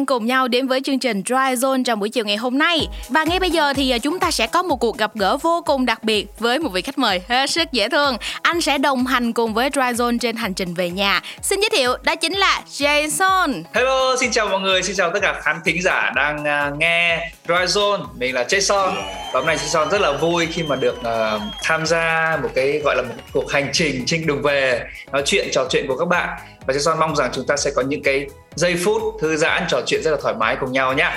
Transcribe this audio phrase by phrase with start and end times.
[0.00, 2.86] đang cùng nhau đến với chương trình Dry Zone trong buổi chiều ngày hôm nay.
[3.08, 5.62] Và ngay bây giờ thì à, chúng ta sẽ có một cuộc gặp gỡ vô
[5.66, 8.16] cùng đặc biệt với một vị khách mời hết sức dễ thương.
[8.42, 11.20] Anh sẽ đồng hành cùng với Dry Zone trên hành trình về nhà.
[11.42, 13.62] Xin giới thiệu đó chính là Jason.
[13.74, 17.30] Hello, xin chào mọi người, xin chào tất cả khán thính giả đang à, nghe
[17.50, 18.00] Dry Zone.
[18.18, 18.94] Mình là Jason.
[19.32, 22.80] Và hôm nay Jason rất là vui khi mà được uh, tham gia một cái
[22.84, 26.08] gọi là một cuộc hành trình trên đường về nói chuyện trò chuyện của các
[26.08, 29.62] bạn và Jason mong rằng chúng ta sẽ có những cái giây phút thư giãn
[29.68, 31.10] trò chuyện rất là thoải mái cùng nhau nhé.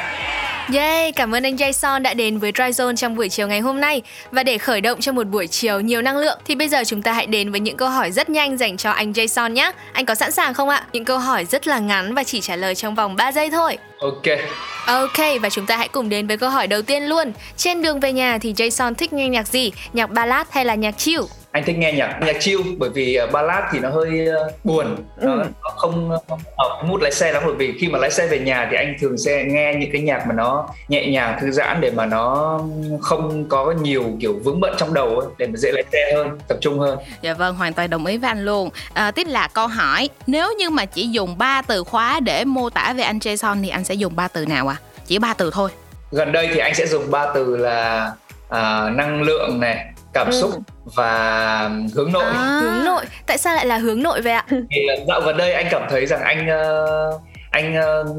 [0.74, 3.82] Yay, cảm ơn anh Jason đã đến với Dry Zone trong buổi chiều ngày hôm
[3.82, 4.02] nay.
[4.32, 7.02] Và để khởi động cho một buổi chiều nhiều năng lượng thì bây giờ chúng
[7.02, 9.72] ta hãy đến với những câu hỏi rất nhanh dành cho anh Jason nhé.
[9.94, 10.86] Anh có sẵn sàng không ạ?
[10.94, 13.78] Những câu hỏi rất là ngắn và chỉ trả lời trong vòng 3 giây thôi.
[14.04, 14.38] Ok.
[14.86, 17.34] Ok, và chúng ta hãy cùng đến với câu hỏi đầu tiên luôn.
[17.58, 19.72] Trên đường về nhà thì Jason thích nghe nhạc gì?
[19.94, 21.22] Nhạc ballad hay là nhạc chill?
[21.54, 24.96] Anh thích nghe nhạc nhạc chill bởi vì uh, ballad thì nó hơi uh, buồn.
[25.18, 25.28] Ừ.
[25.28, 26.10] nó, nó không
[26.58, 28.96] hợp mood lái xe lắm bởi vì khi mà lái xe về nhà thì anh
[29.00, 32.60] thường sẽ nghe những cái nhạc mà nó nhẹ nhàng thư giãn để mà nó
[33.02, 36.38] không có nhiều kiểu vướng bận trong đầu ấy, để mà dễ lái xe hơn
[36.48, 36.98] tập trung hơn.
[37.22, 38.70] Dạ vâng hoàn toàn đồng ý với anh luôn.
[38.94, 42.70] À, tiếp là câu hỏi nếu như mà chỉ dùng ba từ khóa để mô
[42.70, 44.76] tả về anh Jason thì anh sẽ dùng ba từ nào à
[45.08, 45.70] chỉ ba từ thôi.
[46.12, 48.12] Gần đây thì anh sẽ dùng ba từ là
[48.50, 50.32] à, năng lượng này cảm ừ.
[50.42, 50.52] xúc
[50.84, 52.24] và hướng nội.
[52.24, 53.06] À, hướng nội.
[53.26, 54.46] Tại sao lại là hướng nội vậy ạ?
[54.50, 58.16] Thì dạo gần đây anh cảm thấy rằng anh uh, anh uh,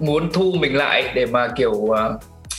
[0.00, 1.96] muốn thu mình lại để mà kiểu uh,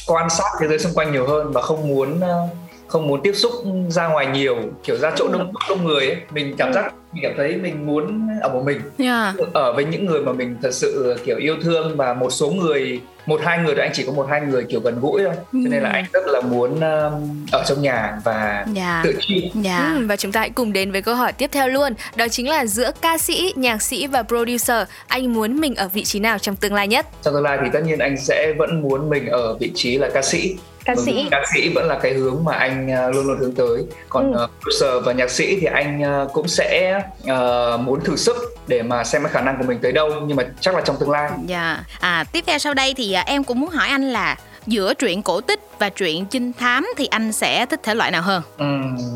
[0.08, 2.50] quan sát thế giới xung quanh nhiều hơn và không muốn uh,
[2.94, 3.52] không muốn tiếp xúc
[3.90, 7.34] ra ngoài nhiều kiểu ra chỗ đông đông người ấy mình cảm giác mình cảm
[7.38, 9.36] thấy mình muốn ở một mình yeah.
[9.54, 13.02] ở với những người mà mình thật sự kiểu yêu thương và một số người
[13.26, 15.70] một hai người thì anh chỉ có một hai người kiểu gần gũi thôi cho
[15.70, 15.94] nên là ừ.
[15.94, 18.68] anh rất là muốn um, ở trong nhà và yeah.
[18.76, 19.02] Dạ.
[19.04, 19.56] tự chill yeah.
[19.64, 19.96] Dạ.
[19.98, 22.50] ừ, và chúng ta hãy cùng đến với câu hỏi tiếp theo luôn đó chính
[22.50, 26.40] là giữa ca sĩ nhạc sĩ và producer anh muốn mình ở vị trí nào
[26.40, 29.28] trong tương lai nhất trong tương lai thì tất nhiên anh sẽ vẫn muốn mình
[29.28, 30.56] ở vị trí là ca sĩ
[30.86, 33.56] ca sĩ ừ, ca sĩ vẫn là cái hướng mà anh uh, luôn luôn hướng
[33.56, 34.44] tới còn ừ.
[34.44, 38.36] uh, producer và nhạc sĩ thì anh uh, cũng sẽ uh, muốn thử sức
[38.68, 40.98] để mà xem cái khả năng của mình tới đâu nhưng mà chắc là trong
[41.00, 41.30] tương lai.
[41.46, 41.74] Dạ.
[41.74, 41.86] Yeah.
[42.00, 45.24] À tiếp theo sau đây thì à, em cũng muốn hỏi anh là giữa truyện
[45.24, 48.42] cổ tích và truyện trinh thám thì anh sẽ thích thể loại nào hơn?
[48.58, 48.66] Ừ,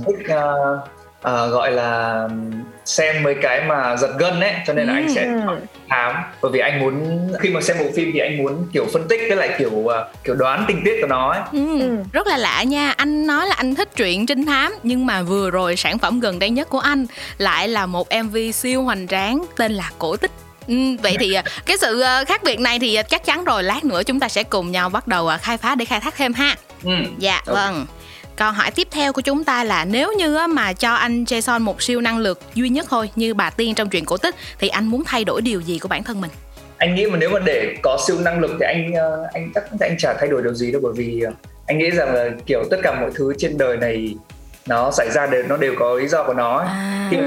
[0.07, 2.27] thích uh, uh, gọi là
[2.85, 4.97] xem mấy cái mà giật gân ấy cho nên là ừ.
[4.97, 5.27] anh sẽ
[5.89, 9.07] thám bởi vì anh muốn khi mà xem bộ phim thì anh muốn kiểu phân
[9.07, 11.41] tích với lại kiểu uh, kiểu đoán tình tiết của nó ấy.
[11.51, 11.79] Ừ.
[11.79, 11.97] ừ.
[12.11, 15.49] rất là lạ nha anh nói là anh thích truyện trinh thám nhưng mà vừa
[15.49, 17.05] rồi sản phẩm gần đây nhất của anh
[17.37, 20.31] lại là một mv siêu hoành tráng tên là cổ tích
[20.67, 24.03] Ừ, vậy thì à, cái sự khác biệt này thì chắc chắn rồi lát nữa
[24.03, 26.55] chúng ta sẽ cùng nhau bắt đầu khai phá để khai thác thêm ha.
[26.83, 26.91] Ừ.
[27.17, 27.55] Dạ okay.
[27.55, 27.85] vâng.
[28.37, 31.81] Câu hỏi tiếp theo của chúng ta là nếu như mà cho anh Jason một
[31.81, 34.85] siêu năng lực duy nhất thôi, như bà tiên trong truyện cổ tích, thì anh
[34.85, 36.31] muốn thay đổi điều gì của bản thân mình?
[36.77, 39.63] Anh nghĩ mà nếu mà để có siêu năng lực thì anh ờ, anh chắc
[39.79, 41.31] anh chả thay đổi điều gì đâu, bởi vì ờ,
[41.67, 44.15] anh nghĩ rằng là kiểu tất cả mọi thứ trên đời này
[44.67, 47.07] nó xảy ra đều nó đều có lý do của nó à.
[47.11, 47.17] thì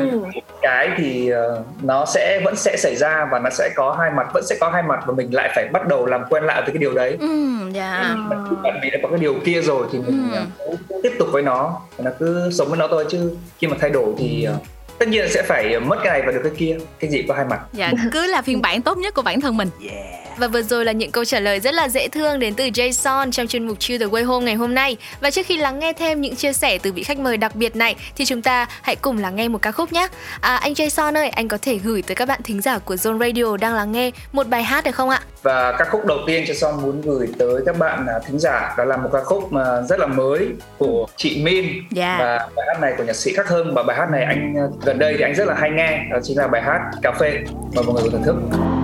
[0.62, 4.26] cái thì uh, nó sẽ vẫn sẽ xảy ra và nó sẽ có hai mặt
[4.34, 6.70] vẫn sẽ có hai mặt và mình lại phải bắt đầu làm quen lại với
[6.70, 7.16] cái điều đấy.
[7.20, 7.26] Ừ,
[8.62, 10.72] bạn vì đã có cái điều kia rồi thì mình ừ.
[10.72, 13.76] uh, tiếp tục với nó và nó cứ sống với nó thôi chứ khi mà
[13.80, 14.62] thay đổi thì uh,
[14.98, 17.44] tất nhiên sẽ phải mất cái này và được cái kia cái gì có hai
[17.44, 17.60] mặt.
[17.72, 19.68] Dạ cứ là phiên bản tốt nhất của bản thân mình.
[19.90, 22.64] Yeah và vừa rồi là những câu trả lời rất là dễ thương đến từ
[22.64, 24.96] Jason trong chuyên mục Chill the Way Home ngày hôm nay.
[25.20, 27.76] Và trước khi lắng nghe thêm những chia sẻ từ vị khách mời đặc biệt
[27.76, 30.08] này thì chúng ta hãy cùng lắng nghe một ca khúc nhé.
[30.40, 33.18] À, anh Jason ơi, anh có thể gửi tới các bạn thính giả của Zone
[33.18, 35.20] Radio đang lắng nghe một bài hát được không ạ?
[35.42, 38.84] Và ca khúc đầu tiên Jason muốn gửi tới các bạn à, thính giả đó
[38.84, 40.48] là một ca khúc mà rất là mới
[40.78, 41.82] của chị Min yeah.
[41.92, 42.16] Dạ.
[42.18, 44.66] và bài hát này của nhạc sĩ Khắc Hưng và bài hát này anh à,
[44.84, 47.38] gần đây thì anh rất là hay nghe đó chính là bài hát Cà phê.
[47.74, 48.79] Mời mọi người cùng thưởng thức.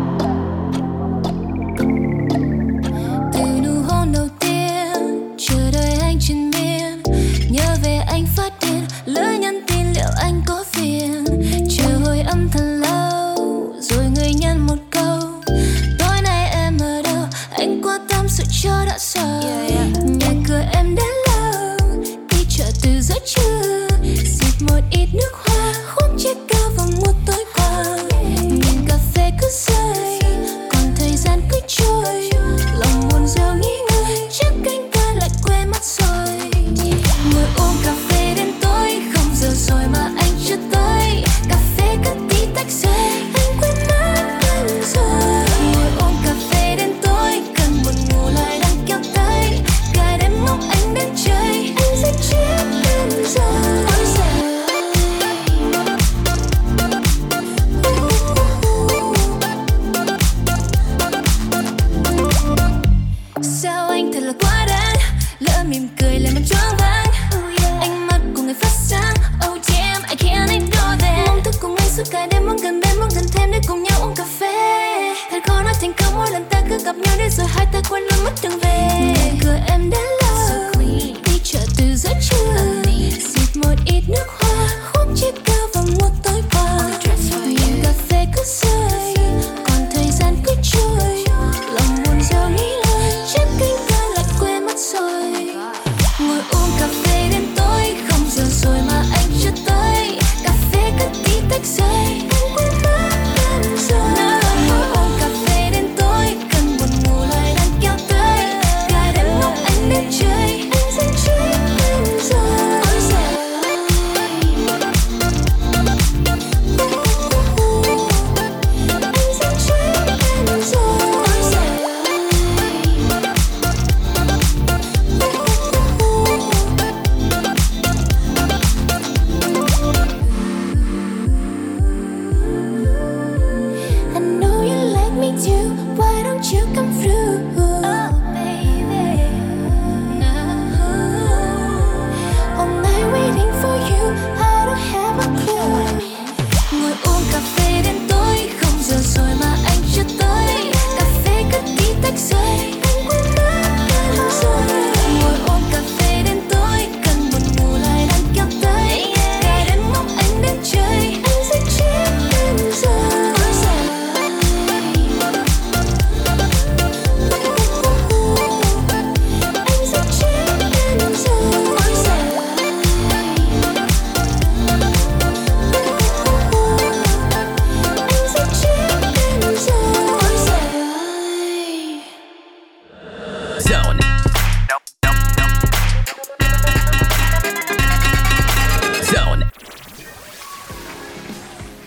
[23.07, 23.66] зачем?
[76.97, 78.86] Nhau đến rồi hai ta quên luôn mất đường về.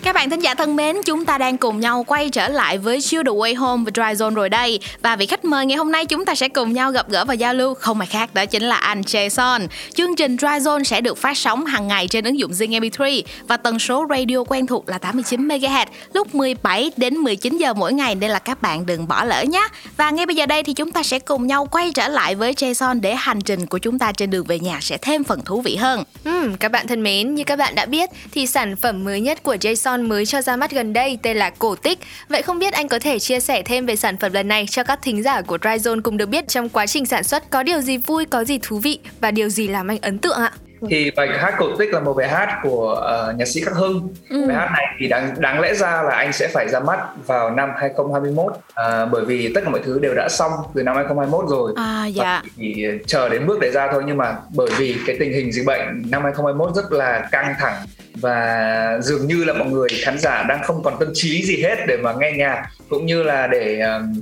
[0.09, 3.01] Các bạn thính giả thân mến, chúng ta đang cùng nhau quay trở lại với
[3.01, 4.79] Chill the Way Home và Dry Zone rồi đây.
[5.01, 7.33] Và vị khách mời ngày hôm nay chúng ta sẽ cùng nhau gặp gỡ và
[7.33, 9.67] giao lưu không ai khác đó chính là anh Jason.
[9.93, 13.21] Chương trình Dry Zone sẽ được phát sóng hàng ngày trên ứng dụng Zing MP3
[13.47, 17.93] và tần số radio quen thuộc là 89 MHz lúc 17 đến 19 giờ mỗi
[17.93, 19.67] ngày nên là các bạn đừng bỏ lỡ nhé.
[19.97, 22.53] Và ngay bây giờ đây thì chúng ta sẽ cùng nhau quay trở lại với
[22.53, 25.61] Jason để hành trình của chúng ta trên đường về nhà sẽ thêm phần thú
[25.61, 26.03] vị hơn.
[26.23, 29.43] Ừ, các bạn thân mến, như các bạn đã biết thì sản phẩm mới nhất
[29.43, 31.99] của Jason mới cho ra mắt gần đây tên là Cổ Tích.
[32.29, 34.83] Vậy không biết anh có thể chia sẻ thêm về sản phẩm lần này cho
[34.83, 37.81] các thính giả của Dryzone cùng được biết trong quá trình sản xuất có điều
[37.81, 40.51] gì vui, có gì thú vị và điều gì làm anh ấn tượng ạ?
[40.89, 44.13] Thì bài hát cổ tích là một bài hát của ờ, nhạc sĩ Khắc Hưng.
[44.29, 47.51] Bài hát này thì đáng đáng lẽ ra là anh sẽ phải ra mắt vào
[47.51, 51.49] năm 2021 à, bởi vì tất cả mọi thứ đều đã xong từ năm 2021
[51.49, 51.73] rồi.
[51.75, 52.41] À Và dạ.
[52.57, 55.65] chỉ chờ đến bước đấy ra thôi nhưng mà bởi vì cái tình hình dịch
[55.65, 57.85] bệnh năm 2021 rất là căng thẳng
[58.21, 61.75] và dường như là mọi người khán giả đang không còn tâm trí gì hết
[61.87, 64.13] để mà nghe nhạc cũng như là để um,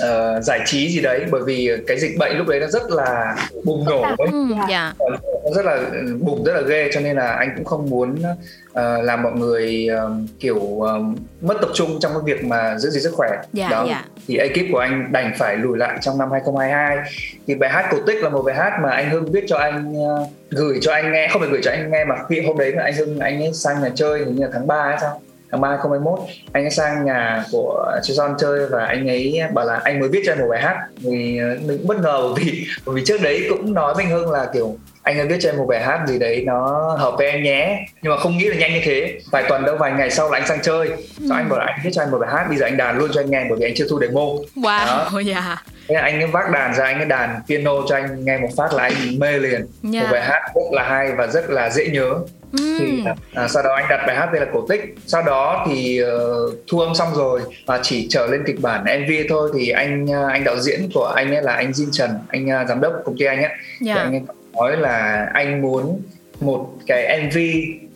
[0.00, 3.36] ờ, giải trí gì đấy bởi vì cái dịch bệnh lúc đấy nó rất là
[3.64, 4.28] bùng nổ ấy.
[4.32, 4.94] Ừ, dạ.
[5.44, 5.80] nó rất là
[6.20, 8.16] bùng rất là ghê cho nên là anh cũng không muốn
[8.72, 10.10] ờ, làm mọi người ờ,
[10.40, 11.00] kiểu ờ,
[11.40, 13.30] mất tập trung trong cái việc mà giữ gìn sức khỏe.
[13.52, 13.84] Dạ, đó.
[13.88, 14.04] dạ.
[14.28, 16.98] thì ekip của anh đành phải lùi lại trong năm 2022
[17.46, 19.94] thì bài hát cổ tích là một bài hát mà anh Hưng viết cho anh
[19.94, 22.72] ờ, gửi cho anh nghe không phải gửi cho anh nghe mà khi hôm đấy
[22.76, 25.20] mà anh Hưng anh ấy sang nhà chơi hình như là tháng 3 hay sao
[25.52, 26.18] tháng 3 2021
[26.52, 30.22] anh ấy sang nhà của Jason chơi và anh ấy bảo là anh mới viết
[30.26, 30.76] cho em một bài hát.
[31.02, 34.30] Thì ờ, mình cũng bất ngờ vì vì trước đấy cũng nói với anh Hưng
[34.30, 37.30] là kiểu anh đã viết cho em một bài hát gì đấy nó hợp với
[37.30, 37.86] em nhé.
[38.02, 39.20] Nhưng mà không nghĩ là nhanh như thế.
[39.30, 40.88] Vài tuần đâu vài ngày sau là anh sang chơi.
[41.28, 42.98] Sau anh bảo là anh viết cho anh một bài hát bây giờ anh đàn
[42.98, 44.20] luôn cho anh nghe bởi vì anh chưa thu demo.
[44.56, 45.20] Wow, Đó.
[45.26, 45.56] dạ.
[45.92, 48.72] Thế anh ấy vác đàn ra anh ấy đàn piano cho anh nghe một phát
[48.74, 50.00] là anh mê liền Dạ.
[50.00, 52.14] một bài hát rất là hay và rất là dễ nhớ
[52.58, 53.04] thì Ừm.
[53.34, 56.36] à, sau đó anh đặt bài hát tên là cổ tích sau đó thì ờ,
[56.70, 60.22] thu âm xong rồi và chỉ trở lên kịch bản MV thôi thì anh à,
[60.30, 63.16] anh đạo diễn của anh ấy là anh Jin Trần anh à, giám đốc công
[63.18, 63.94] ty anh ấy thì Dạ.
[63.94, 64.20] anh ấy
[64.54, 66.02] nói là anh muốn
[66.40, 67.38] một cái MV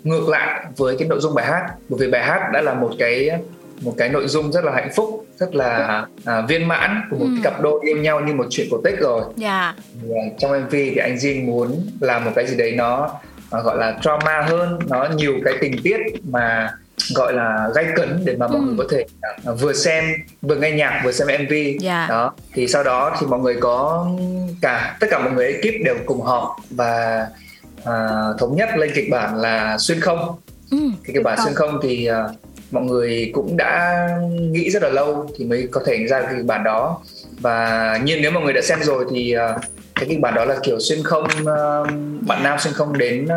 [0.04, 2.90] ngược lại với cái nội dung bài hát bởi vì bài hát đã là một
[2.98, 3.30] cái
[3.80, 7.24] một cái nội dung rất là hạnh phúc rất là à, viên mãn của một
[7.28, 7.30] Ừ.
[7.42, 9.74] cái cặp đôi yêu nhau như một chuyện cổ tích rồi Dạ.
[10.02, 13.10] Thì, à, trong MV thì anh Jin muốn làm một cái gì đấy nó
[13.50, 15.96] à, gọi là drama hơn nó nhiều cái tình tiết
[16.30, 16.70] mà
[17.14, 18.64] gọi là gay cấn để mà mọi Ừ.
[18.66, 19.04] người có thể
[19.44, 20.04] à, vừa xem
[20.42, 22.06] vừa nghe nhạc vừa xem MV Dạ.
[22.08, 24.08] đó thì sau đó thì mọi người có
[24.62, 27.26] cả tất cả mọi người ekip đều cùng họp và
[27.84, 30.36] à, thống nhất lên kịch bản là xuyên không
[30.70, 30.78] Ừ.
[31.04, 32.24] thì kịch bản xuyên không thì à,
[32.70, 36.46] mọi người cũng đã nghĩ rất là lâu thì mới có thể ra được kịch
[36.46, 37.00] bản đó.
[37.40, 39.60] Và nhiên nếu mọi người đã xem rồi thì uh,
[39.94, 41.88] cái kịch bản đó là kiểu xuyên không uh,
[42.26, 43.28] bạn nam xuyên không đến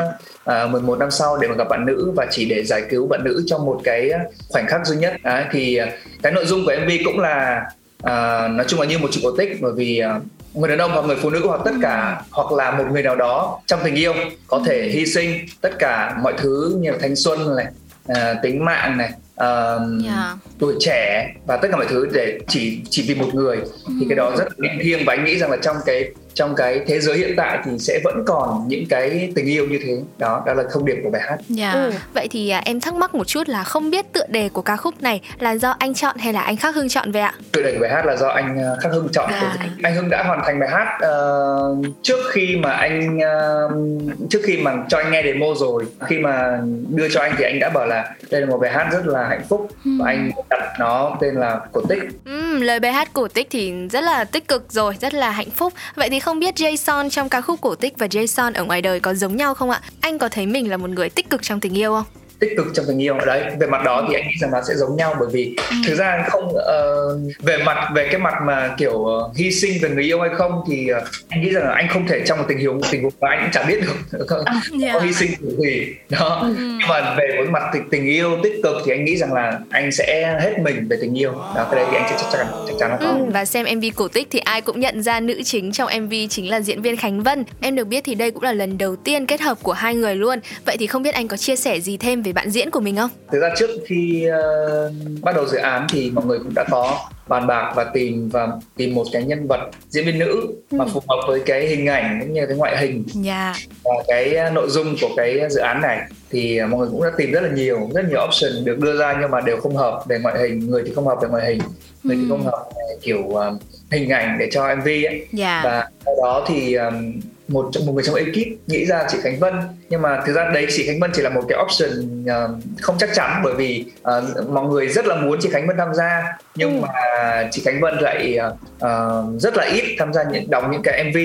[0.46, 3.08] à, uh, 11 năm sau để mà gặp bạn nữ và chỉ để giải cứu
[3.08, 4.12] bạn nữ trong một cái
[4.50, 5.14] khoảnh khắc duy nhất.
[5.24, 5.80] À, thì
[6.22, 7.66] cái nội dung của MV cũng là
[8.04, 10.92] uh, nói chung là như một chuyện cổ tích bởi vì uh, người đàn ông
[10.92, 13.96] hoặc người phụ nữ hoặc tất cả hoặc là một người nào đó trong tình
[13.96, 14.14] yêu
[14.48, 17.66] có thể hy sinh tất cả mọi thứ như là thanh xuân này
[18.12, 20.06] uh, tính mạng này uh, yeah.
[20.06, 20.38] Dạ.
[20.60, 23.58] tuổi trẻ và tất cả mọi thứ để chỉ chỉ vì một người
[24.00, 26.82] thì cái đó rất là thiêng và anh nghĩ rằng là trong cái trong cái
[26.88, 30.44] thế giới hiện tại thì sẽ vẫn còn những cái tình yêu như thế đó
[30.46, 31.38] đó là thông điệp của bài hát.
[31.58, 31.60] Yeah.
[31.60, 31.72] Dạ.
[31.72, 31.92] Ừ.
[32.14, 34.76] Vậy thì à, em thắc mắc một chút là không biết tựa đề của ca
[34.76, 37.34] khúc này là do anh chọn hay là anh Khắc Hưng chọn vậy ạ?
[37.52, 39.30] Tựa đề của bài hát là do anh à, Khắc Hưng chọn.
[39.32, 39.56] Dạ.
[39.84, 44.58] Anh Hưng đã hoàn thành bài hát uh, trước khi mà anh uh, trước khi
[44.58, 47.86] mà cho anh nghe demo rồi, khi mà đưa cho anh thì anh đã bảo
[47.86, 50.06] là đây là một bài hát rất là hạnh phúc và hmm.
[50.06, 52.00] anh đặt nó tên là cổ tích.
[52.26, 55.50] Ừ, lời bài hát cổ tích thì rất là tích cực rồi, rất là hạnh
[55.50, 55.74] phúc.
[55.96, 58.82] Vậy thì không không biết Jason trong ca khúc cổ tích và Jason ở ngoài
[58.82, 59.82] đời có giống nhau không ạ?
[60.02, 62.19] Anh có thấy mình là một người tích cực trong tình yêu không?
[62.40, 63.18] Tích cực trong tình yêu.
[63.26, 65.76] Đấy về mặt đó thì anh nghĩ rằng nó sẽ giống nhau bởi vì ừ.
[65.88, 69.90] thực ra không uh, về mặt về cái mặt mà kiểu uh, hy sinh về
[69.90, 72.46] người yêu hay không thì uh, anh nghĩ rằng là anh không thể trong một
[72.48, 74.26] tình huống tình huống mà anh cũng chẳng biết được.
[74.28, 74.44] Có,
[74.82, 74.94] yeah.
[74.94, 75.96] Có hy sinh gì.
[76.10, 76.40] Đó.
[76.42, 76.56] Ừ.
[76.58, 79.60] nhưng mà về với mặt tình, tình yêu tích cực thì anh nghĩ rằng là
[79.70, 81.32] anh sẽ hết mình về tình yêu.
[81.32, 83.84] Đó cái đấy thì anh chắc chắn chắc chắn là có ừ, và xem mv
[83.96, 86.98] cổ tích thì ai cũng nhận ra nữ chính trong mv chính là diễn viên
[86.98, 87.44] khánh vân.
[87.62, 90.16] Em được biết thì đây cũng là lần đầu tiên kết hợp của hai người
[90.16, 90.40] luôn.
[90.66, 92.80] Vậy thì không biết anh có chia sẻ gì thêm về về bạn diễn của
[92.80, 93.10] mình không?
[93.32, 97.10] Thực ra trước khi uh, bắt đầu dự án thì mọi người cũng đã có
[97.28, 100.78] bàn bạc và tìm và tìm một cái nhân vật diễn viên nữ ừ.
[100.78, 103.26] mà phù hợp với cái hình ảnh cũng như cái ngoại hình yeah.
[103.26, 103.54] Dạ.
[103.84, 107.10] và cái ờ, nội dung của cái dự án này thì mọi người cũng đã
[107.18, 110.04] tìm rất là nhiều rất nhiều option được đưa ra nhưng mà đều không hợp
[110.08, 111.60] về ngoại hình người thì không hợp về ngoại hình
[112.04, 112.22] người ừ.
[112.22, 113.44] thì không hợp về kiểu uh,
[113.92, 115.28] hình ảnh để cho MV ấy yeah.
[115.34, 115.62] Dạ.
[115.64, 117.20] và sau đó thì um,
[117.50, 119.54] một trong một người trong ekip nghĩ ra chị Khánh Vân.
[119.90, 122.98] Nhưng mà thực ra đấy chị Khánh Vân chỉ là một cái option uh, không
[122.98, 126.38] chắc chắn bởi vì uh, mọi người rất là muốn chị Khánh Vân tham gia.
[126.56, 126.86] Nhưng ừ.
[126.88, 128.38] mà chị Khánh Vân lại
[128.86, 131.18] uh, rất là ít tham gia những đóng những cái MV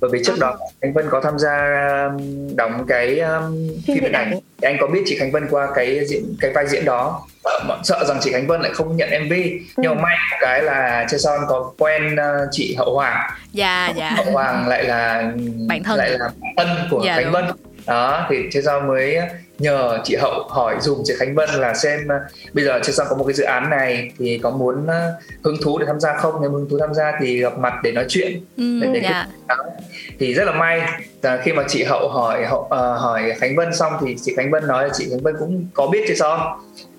[0.00, 0.40] bởi vì trước ừ.
[0.40, 1.58] đó Khánh Vân có tham gia
[2.54, 4.38] đóng cái um, phim điện ảnh.
[4.62, 7.26] anh có biết chị Khánh Vân qua cái diễn cái vai diễn đó?
[7.84, 9.38] Sợ rằng chị Khánh Vân lại không nhận MV ừ.
[9.76, 14.10] nhưng mà may cái là Son có quen uh, chị Hậu Hoàng dạ dạ.
[14.10, 15.32] Hậu Hoàng lại là
[15.68, 15.98] bạn thân.
[15.98, 17.32] lại là thân của dạ, Khánh đúng.
[17.32, 17.44] Vân.
[17.86, 19.18] Đó thì Son mới
[19.58, 23.16] nhờ chị Hậu hỏi dùm chị Khánh Vân là xem uh, bây giờ Son có
[23.16, 26.34] một cái dự án này thì có muốn uh, hứng thú để tham gia không?
[26.40, 28.44] Nếu hứng thú tham gia thì gặp mặt để nói chuyện.
[28.56, 29.26] Ừ, để, để dạ.
[30.18, 30.82] thì rất là may
[31.22, 34.50] là khi mà chị Hậu hỏi Hậu, uh, hỏi Khánh Vân xong thì chị Khánh
[34.50, 36.40] Vân nói là chị Khánh Vân cũng có biết Son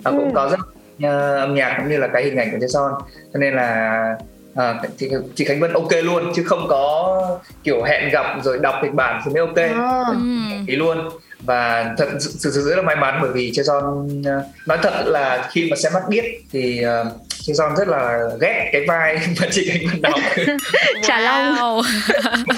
[0.03, 0.31] và cũng ừ.
[0.35, 0.59] có rất
[1.07, 2.91] uh, âm nhạc cũng như là cái hình ảnh của Son
[3.33, 4.15] cho nên là
[4.55, 8.75] à, chị, chị Khánh Vân ok luôn chứ không có kiểu hẹn gặp rồi đọc
[8.81, 9.57] kịch bản thì mới ok.
[9.57, 10.03] À.
[10.67, 11.09] ý luôn.
[11.39, 14.07] Và thật sự sự rất là may mắn bởi vì Jason
[14.65, 17.07] nói thật là khi mà xem mắt biết thì uh,
[17.39, 20.19] Jason rất là ghét cái vai mà chị Khánh Vân đọc.
[21.03, 21.81] Trà Long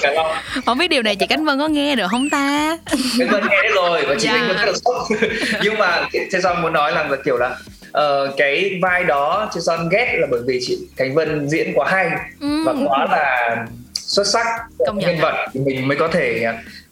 [0.01, 2.77] Trà Long không biết điều này chị Khánh Vân có nghe được không ta?
[3.19, 4.39] Khánh Vân nghe rồi và chị yeah.
[4.39, 5.07] Khánh Vân rất là sốc.
[5.63, 7.55] Nhưng mà Jason muốn nói là kiểu là
[7.97, 12.09] uh, cái vai đó Jason ghét là bởi vì chị Khánh Vân diễn quá hay
[12.41, 12.63] ừ.
[12.65, 14.45] và quá là xuất sắc
[14.85, 16.45] Công nhân vật thì mình mới có thể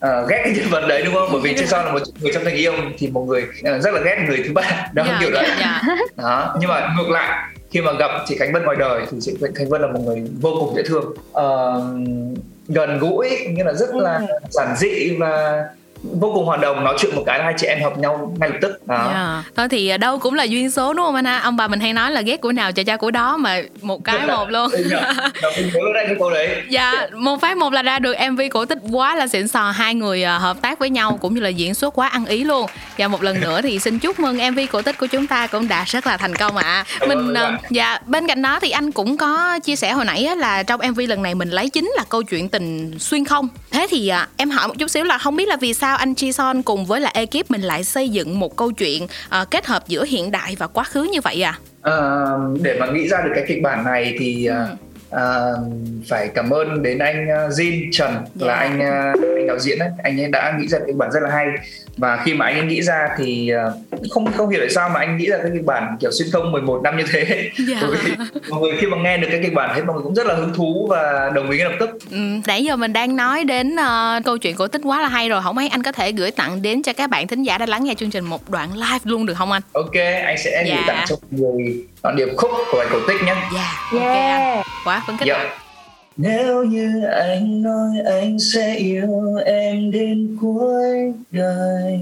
[0.06, 2.44] uh, ghét cái nhân vật đấy đúng không bởi vì Jason là một người trong
[2.44, 5.30] tình yêu thì một người uh, rất là ghét người thứ ba đó yeah, kiểu
[5.30, 5.58] đấy yeah.
[5.60, 5.82] Dạ.
[6.16, 9.36] đó nhưng mà ngược lại khi mà gặp chị Khánh Vân ngoài đời thì chị
[9.54, 11.82] Khánh Vân là một người vô cùng dễ thương uh,
[12.68, 14.26] gần gũi như là rất là ừ.
[14.50, 15.64] giản dị và
[16.02, 18.50] vô cùng hòa đồng nói chuyện một cái là hai chị em hợp nhau ngay
[18.50, 18.94] lập tức đó.
[18.96, 19.10] Yeah.
[19.12, 19.42] Dạ.
[19.56, 21.92] thôi thì đâu cũng là duyên số đúng không anh ha ông bà mình hay
[21.92, 24.70] nói là ghét của nào cho cha của đó mà một cái một luôn
[26.68, 29.94] dạ một phát một là ra được mv cổ tích quá là xịn sò hai
[29.94, 32.66] người à, hợp tác với nhau cũng như là diễn xuất quá ăn ý luôn
[32.98, 35.68] và một lần nữa thì xin chúc mừng mv cổ tích của chúng ta cũng
[35.68, 37.06] đã rất là thành công ạ à.
[37.06, 37.58] mình dạ.
[37.70, 41.00] dạ bên cạnh đó thì anh cũng có chia sẻ hồi nãy là trong mv
[41.08, 44.50] lần này mình lấy chính là câu chuyện tình xuyên không thế thì à, em
[44.50, 46.84] hỏi một chút xíu là không biết là vì sao sao anh Chi Son cùng
[46.86, 50.30] với là ekip mình lại xây dựng một câu chuyện uh, kết hợp giữa hiện
[50.30, 51.58] đại và quá khứ như vậy à?
[51.80, 54.78] Uh, để mà nghĩ ra được cái kịch bản này thì uh,
[55.08, 55.72] uh,
[56.08, 58.26] phải cảm ơn đến anh Jin Trần yeah.
[58.34, 58.54] là dạ.
[58.54, 61.30] anh uh, anh đạo diễn ấy anh ấy đã nghĩ ra kịch bản rất là
[61.30, 61.46] hay
[61.96, 63.52] và khi mà anh ấy nghĩ ra thì
[63.94, 66.28] uh, không không hiểu tại sao mà anh nghĩ ra cái kịch bản kiểu xuyên
[66.32, 67.52] không 11 năm như thế yeah.
[67.68, 67.80] Dạ.
[67.82, 68.12] bởi vì
[68.50, 70.34] mọi người khi mà nghe được cái kịch bản thấy mọi người cũng rất là
[70.34, 72.16] hứng thú và đồng ý ngay lập tức ừ,
[72.46, 75.42] nãy giờ mình đang nói đến uh, câu chuyện cổ tích quá là hay rồi
[75.42, 77.84] không mấy anh có thể gửi tặng đến cho các bạn thính giả đã lắng
[77.84, 79.94] nghe chương trình một đoạn live luôn được không anh ok
[80.24, 80.66] anh sẽ yeah.
[80.66, 80.84] gửi dạ.
[80.86, 84.56] tặng cho người đoạn điệp khúc của bài cổ tích nhé yeah, okay yeah.
[84.56, 85.69] anh quá phấn khích yeah
[86.22, 92.00] nếu như anh nói anh sẽ yêu em đến cuối đời,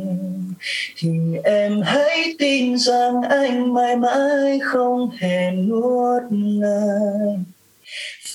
[0.97, 1.09] thì
[1.45, 7.37] em hãy tin rằng anh mãi mãi không hề nuốt lời.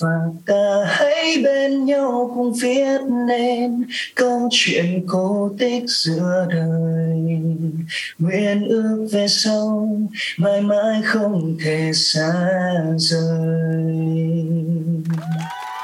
[0.00, 7.40] Và ta hãy bên nhau cùng viết nên câu chuyện cổ tích giữa đời.
[8.18, 9.88] Nguyện ước về sau
[10.36, 12.50] mãi mãi không thể xa
[12.96, 14.34] rời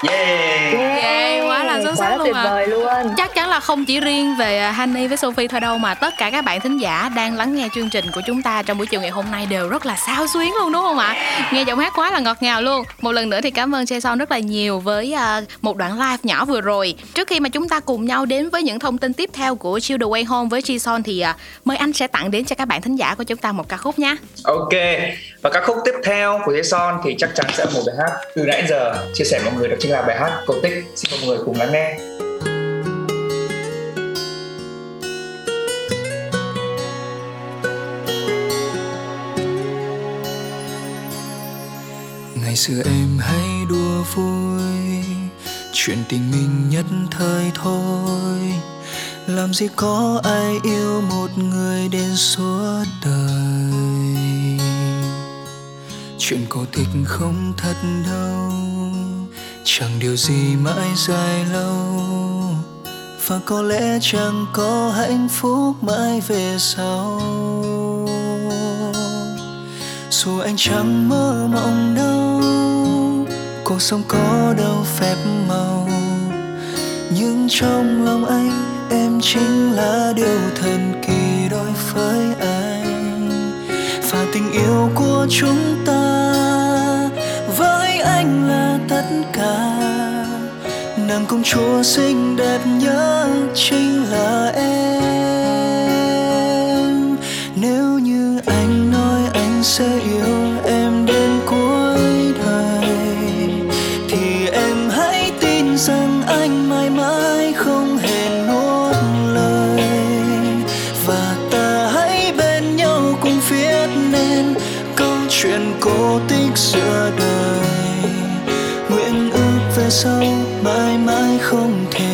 [0.09, 4.37] yeah, Yeah, quá là xuất sắc luôn vời luôn Chắc chắn là không chỉ riêng
[4.39, 7.37] về à, Honey với Sophie thôi đâu mà tất cả các bạn thính giả đang
[7.37, 9.87] lắng nghe chương trình của chúng ta trong buổi chiều ngày hôm nay đều rất
[9.87, 11.17] là sao xuyến luôn đúng không ạ?
[11.53, 12.85] Nghe giọng hát quá là ngọt ngào luôn.
[13.01, 16.17] Một lần nữa thì cảm ơn Jason rất là nhiều với à, một đoạn live
[16.23, 16.95] nhỏ vừa rồi.
[17.15, 19.81] Trước khi mà chúng ta cùng nhau đến với những thông tin tiếp theo của
[19.81, 22.65] Chill the Way Home với Jason thì à, mời anh sẽ tặng đến cho các
[22.65, 24.17] bạn thính giả của chúng ta một ca khúc nha.
[24.45, 24.73] ok
[25.43, 28.21] và các khúc tiếp theo của Jason thì chắc chắn sẽ là một bài hát
[28.35, 30.85] từ nãy giờ chia sẻ mọi người đó chính là bài hát cổ tích.
[30.97, 31.99] Xin mọi người cùng lắng nghe.
[42.45, 45.05] Ngày xưa em hay đùa vui,
[45.73, 48.39] chuyện tình mình nhất thời thôi.
[49.27, 54.40] Làm gì có ai yêu một người đến suốt đời
[56.31, 57.75] chuyện cổ tích không thật
[58.07, 58.53] đâu,
[59.65, 62.03] chẳng điều gì mãi dài lâu.
[63.27, 67.21] Và có lẽ chẳng có hạnh phúc mãi về sau.
[70.11, 72.41] Dù anh chẳng mơ mộng đâu,
[73.65, 75.17] cuộc sống có đâu phép
[75.49, 75.89] màu.
[77.15, 78.51] Nhưng trong lòng anh,
[78.91, 83.31] em chính là điều thần kỳ đối với anh.
[84.11, 86.10] Và tình yêu của chúng ta
[88.05, 89.77] anh là tất cả.
[91.09, 95.51] Nàng công chúa xinh đẹp nhất chính là em.
[97.55, 100.20] Nếu như anh nói anh sẽ yêu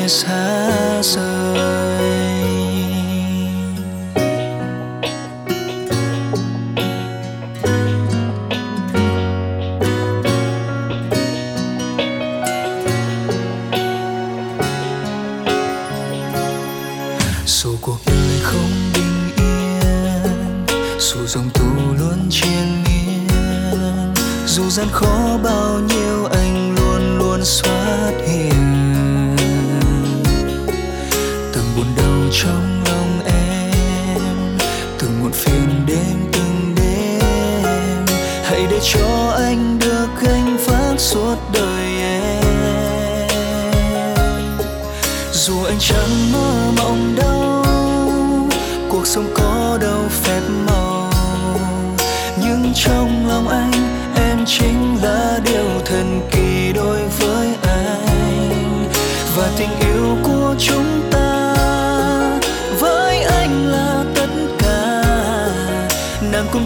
[0.09, 1.36] không thể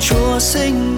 [0.00, 0.89] chúa sinh.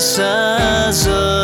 [0.00, 1.43] Không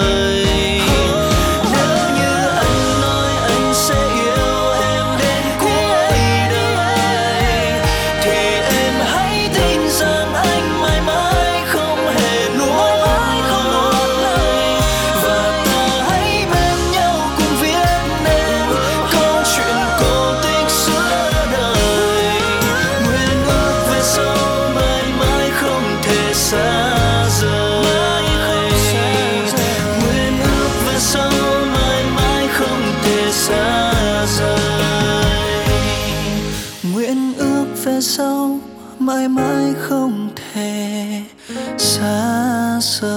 [38.99, 41.23] mãi mãi không thể
[41.79, 43.11] xa rời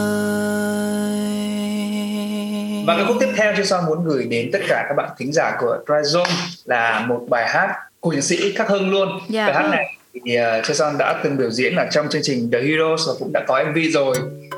[2.87, 5.55] Và cái khúc tiếp theo Jason muốn gửi đến tất cả các bạn thính giả
[5.59, 6.29] của Dry Zone
[6.65, 9.09] là một bài hát của nhạc sĩ Khắc Hưng luôn.
[9.29, 9.45] Dạ.
[9.45, 12.59] Bài hát này thì uh, Jason đã từng biểu diễn ở trong chương trình The
[12.61, 14.15] Heroes và cũng đã có MV rồi.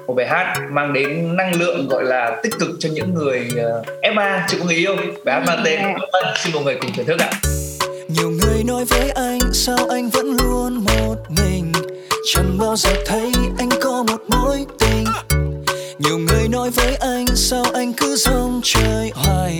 [0.08, 3.86] Một bài hát mang đến năng lượng gọi là tích cực cho những người uh,
[4.02, 4.96] FA chưa có người yêu.
[5.26, 5.80] Bài hát mang tên
[6.14, 7.30] Vâng, xin mọi người cùng thưởng thức ạ.
[8.08, 11.72] nhiều người nói với anh sao anh vẫn luôn một mình?
[12.34, 15.06] Chẳng bao giờ thấy anh có một mối tình.
[16.00, 19.60] Nhiều người nói với anh sao anh cứ rong chơi hoài?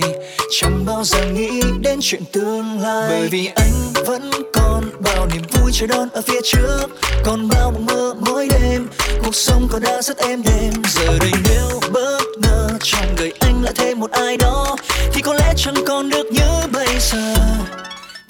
[0.60, 3.06] Chẳng bao giờ nghĩ đến chuyện tương lai.
[3.08, 3.72] Bởi vì anh
[4.06, 6.86] vẫn còn bao niềm vui chờ đón ở phía trước.
[7.24, 8.88] Còn bao mộng mơ mỗi đêm.
[9.24, 10.72] Cuộc sống còn đã rất êm đềm.
[10.88, 14.76] Giờ đây nếu bất ngờ trong đời anh lại thêm một ai đó,
[15.12, 17.34] thì có lẽ chẳng còn được như bây giờ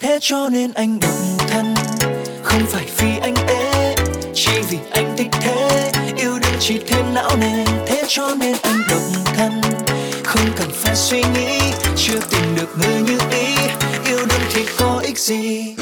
[0.07, 1.11] thế cho nên anh độc
[1.49, 1.75] thân.
[2.43, 3.95] Không phải vì anh ế,
[4.35, 5.93] chỉ vì anh thích thế.
[6.17, 9.01] Yêu đương chỉ thêm não nề, thế cho nên anh độc
[9.37, 9.61] thân.
[10.25, 11.59] Không cần phải suy nghĩ,
[11.97, 13.57] chưa tìm được người như ý.
[14.07, 15.75] Yêu đương thì có ích gì?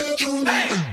[0.47, 0.84] Hey.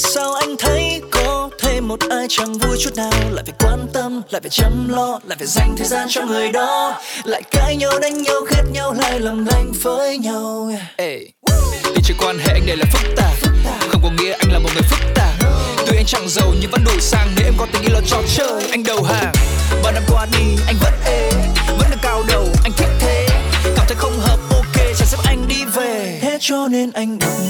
[0.00, 3.10] Sao anh thấy có thêm một ai chẳng vui chút nào?
[3.30, 6.52] Lại phải quan tâm lại phải chăm lo lại phải dành thời gian cho người
[6.52, 7.00] đó.
[7.24, 11.18] Lại cãi nhau đánh nhau ghét nhau lại làm lành với nhau Ê,
[11.84, 13.32] đi chơi quan hệ anh đây là phức tạp.
[13.88, 15.34] Không có nghĩa anh là một người phức tạp.
[15.86, 18.22] Tuy anh chẳng giàu nhưng vẫn đủ sang Nếu em có tình yêu là trò
[18.36, 19.32] chơi anh đầu hàng
[19.82, 21.30] Bao năm qua đi anh vẫn ê
[21.78, 23.26] Vẫn được cao đầu anh thích thế.
[23.62, 26.18] Cảm thấy không hợp ok chẳng xếp anh đi về.
[26.22, 27.49] Thế cho nên anh độc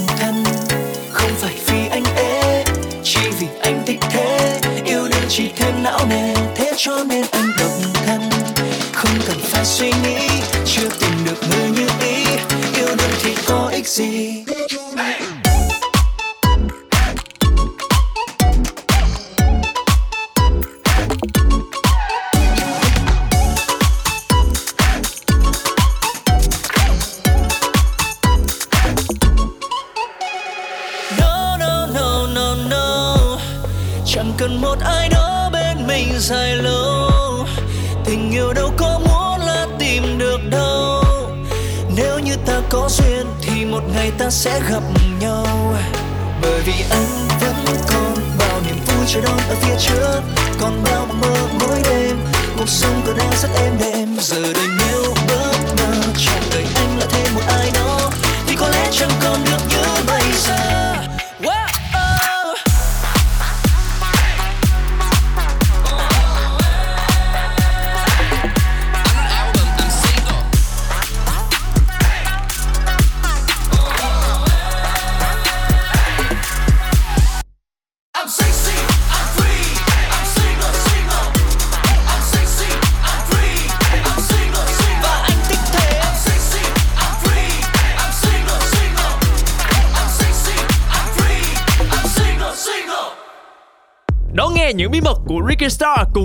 [7.05, 7.73] nên anh độc
[8.07, 8.21] thân.
[8.93, 10.30] Không cần phải suy nghĩ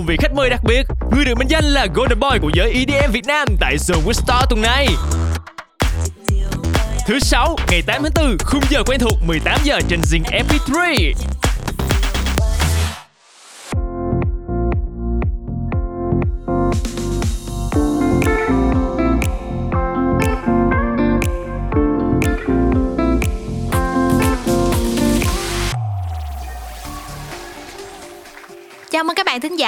[0.06, 2.72] cùng vị khách mời đặc biệt, người được mệnh danh là Golden Boy của giới
[2.72, 4.88] EDM Việt Nam tại The With tuần này.
[7.06, 11.12] Thứ sáu, ngày 8 tháng 4, khung giờ quen thuộc 18 giờ trên Zing MP3.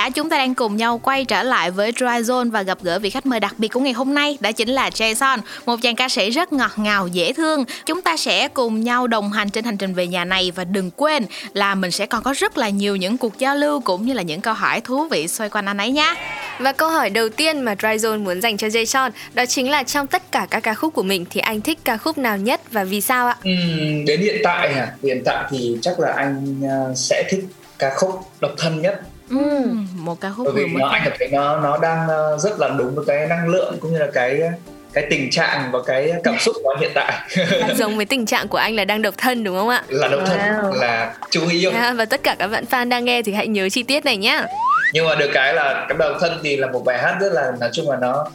[0.09, 2.99] Giả, chúng ta đang cùng nhau quay trở lại với Dry Zone và gặp gỡ
[2.99, 5.97] vị khách mời đặc biệt của ngày hôm nay, đó chính là Jason, một chàng
[5.97, 7.65] ca sĩ rất ngọt ngào, dễ thương.
[7.87, 10.91] Chúng ta sẽ cùng nhau đồng hành trên hành trình về nhà này và đừng
[10.97, 14.13] quên là mình sẽ còn có rất là nhiều những cuộc giao lưu cũng như
[14.13, 16.15] là những câu hỏi thú vị xoay quanh anh ấy nhé.
[16.59, 20.07] Và câu hỏi đầu tiên mà Dryzone muốn dành cho Jason đó chính là trong
[20.07, 22.85] tất cả các ca khúc của mình thì anh thích ca khúc nào nhất và
[22.85, 23.37] vì sao ạ?
[23.45, 24.93] Ừm, đến hiện tại hả?
[25.03, 27.45] Hiện tại thì chắc là anh ờ, sẽ thích
[27.79, 31.29] ca khúc độc thân nhất Ừm, một ca khúc bởi vì nó anh cảm thấy
[31.29, 34.41] nó nó đang ờ, rất là đúng với cái năng lượng cũng như là cái
[34.93, 37.13] cái tình trạng và cái cảm xúc của anh hiện tại
[37.77, 39.83] giống với tình trạng của anh là đang độc thân đúng không ạ?
[39.89, 40.73] là độc thân Wow.
[40.81, 43.47] là chú ý yêu À, và tất cả các bạn fan đang nghe thì hãy
[43.49, 44.47] nhớ chi tiết này nhá.
[44.93, 47.53] nhưng mà được cái là cái độc thân thì là một bài hát rất là
[47.61, 48.27] nói chung là nó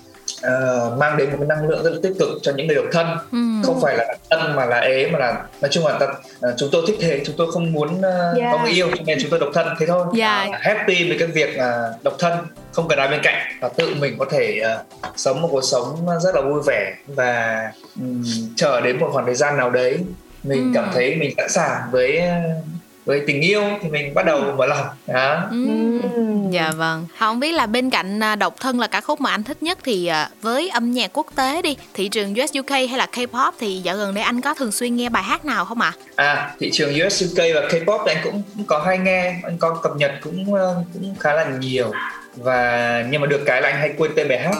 [0.48, 2.86] uh, mang đến một cái năng lượng rất là tích cực cho những người độc
[2.92, 3.38] thân Ừ.
[3.64, 6.70] không phải là thân mà là ế mà là nói chung là ta, uh, chúng
[6.72, 8.52] tôi thích thế chúng tôi không muốn uh, Yeah.
[8.54, 10.46] có người yêu cho nên chúng tôi độc thân thế thôi Dạ.
[10.50, 12.34] Uh, happy với cái việc uh, độc thân
[12.72, 14.62] không cần ai bên cạnh và tự mình có thể
[15.02, 17.62] uh, sống một cuộc sống rất là vui vẻ và
[18.00, 18.24] um,
[18.56, 20.00] chờ đến một khoảng thời gian nào đấy
[20.44, 20.72] mình Ừ.
[20.76, 22.22] cảm thấy mình sẵn sàng với
[23.06, 25.58] với tình yêu thì mình bắt đầu mở lòng đó Ừ.
[26.52, 27.06] Dạ vâng.
[27.20, 29.78] Không biết là bên cạnh à, độc thân là ca khúc mà anh thích nhất
[29.84, 33.52] thì à, với âm nhạc quốc tế đi, thị trường US UK hay là K-pop
[33.60, 35.92] thì dạo gần đây anh có thường xuyên nghe bài hát nào không ạ?
[36.16, 39.58] À, thị trường US UK và K-pop thì anh cũng, cũng có hay nghe, anh
[39.58, 41.92] có cập nhật cũng ờ, cũng khá là nhiều
[42.36, 44.56] và nhưng mà được cái là anh hay quên tên bài hát.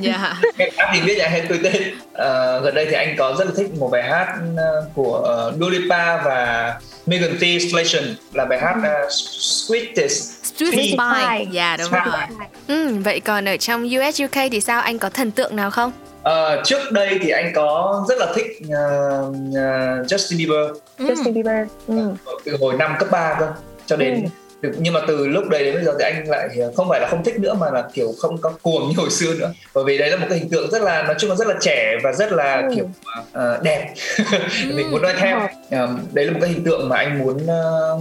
[0.00, 0.34] Dạ.
[0.58, 1.82] Nghe hát thì biết là anh hay quên tên.
[2.12, 5.68] Ờ, gần đây thì anh có rất là thích một bài hát ờ, của Dua
[5.68, 6.74] Lipa và
[7.06, 10.90] Megan Thee Stallion là bài hát uh, Sweetest Street Phi.
[10.92, 11.46] Spy.
[11.50, 11.98] Dạ đúng Spy.
[12.04, 12.46] rồi.
[12.68, 15.92] Ừ, vậy còn ở trong US UK thì sao anh có thần tượng nào không?
[16.22, 18.86] Ờ, trước đây thì anh có rất là thích ờ,
[19.54, 21.94] ờ, Justin Bieber Justin Bieber ừ.
[22.44, 23.52] từ hồi năm cấp 3 cơ
[23.86, 24.28] cho đến Ừ.
[24.78, 27.24] nhưng mà từ lúc đấy đến bây giờ thì anh lại không phải là không
[27.24, 30.10] thích nữa mà là kiểu không có cuồng như hồi xưa nữa bởi vì đấy
[30.10, 32.32] là một cái hình tượng rất là nói chung là rất là trẻ và rất
[32.32, 32.72] là Ừ.
[32.76, 32.88] kiểu
[33.32, 33.94] ờ, đẹp
[34.74, 37.98] mình muốn nói theo Ờ, đấy là một cái hình tượng mà anh muốn ờ,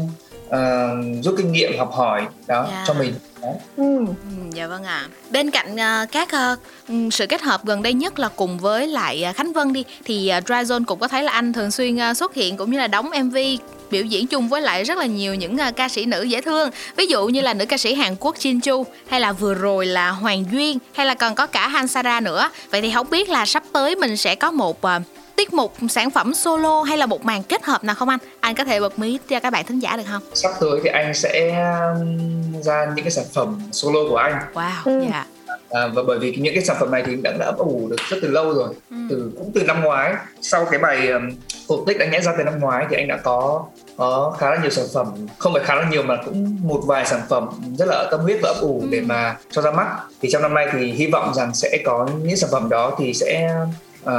[0.49, 0.89] ờ,
[1.23, 2.83] rút kinh nghiệm học hỏi đó Dạ.
[2.87, 3.49] cho mình Đó.
[3.77, 3.83] Ừ.
[4.07, 4.13] Ừ,
[4.53, 5.07] dạ vâng ạ.
[5.31, 6.55] Bên cạnh à, các à,
[6.89, 9.83] ừ, sự kết hợp gần đây nhất là cùng với lại à, Khánh Vân đi
[10.05, 12.77] thì uh, Dryzone cũng có thấy là anh thường xuyên à, xuất hiện cũng như
[12.77, 13.37] là đóng MV
[13.93, 16.69] biểu diễn chung với lại rất là nhiều những à, ca sĩ nữ dễ thương.
[16.97, 19.85] Ví dụ như là nữ ca sĩ Hàn Quốc Jin Chu hay là vừa rồi
[19.85, 22.49] là Hoàng Duyên hay là còn có cả Han Sara nữa.
[22.71, 24.99] Vậy thì không biết là sắp tới mình sẽ có một à,
[25.35, 28.19] tiết mục sản phẩm solo hay là một màn kết hợp nào không anh?
[28.39, 30.21] Anh có thể bật mí cho các bạn thính giả được không?
[30.33, 31.49] sắp tới thì anh sẽ
[31.95, 35.05] um, ra những cái sản phẩm solo của anh Wow, Ừ.
[35.11, 35.25] dạ.
[35.69, 37.95] À, và bởi vì những cái sản phẩm này thì đã, đã ấp ủ được
[38.09, 38.95] rất từ lâu rồi Ừ.
[39.09, 41.21] từ cũng từ năm ngoái sau cái bài um,
[41.67, 43.65] cổ tích anh nhẽ ra từ năm ngoái thì anh đã có
[43.97, 47.05] có khá là nhiều sản phẩm không phải khá là nhiều mà cũng một vài
[47.05, 48.87] sản phẩm rất là tâm huyết và ấp ủ Ừ.
[48.91, 49.87] để mà cho ra mắt
[50.21, 53.13] thì trong năm nay thì hy vọng rằng sẽ có những sản phẩm đó thì
[53.13, 53.55] sẽ
[54.03, 54.09] uh,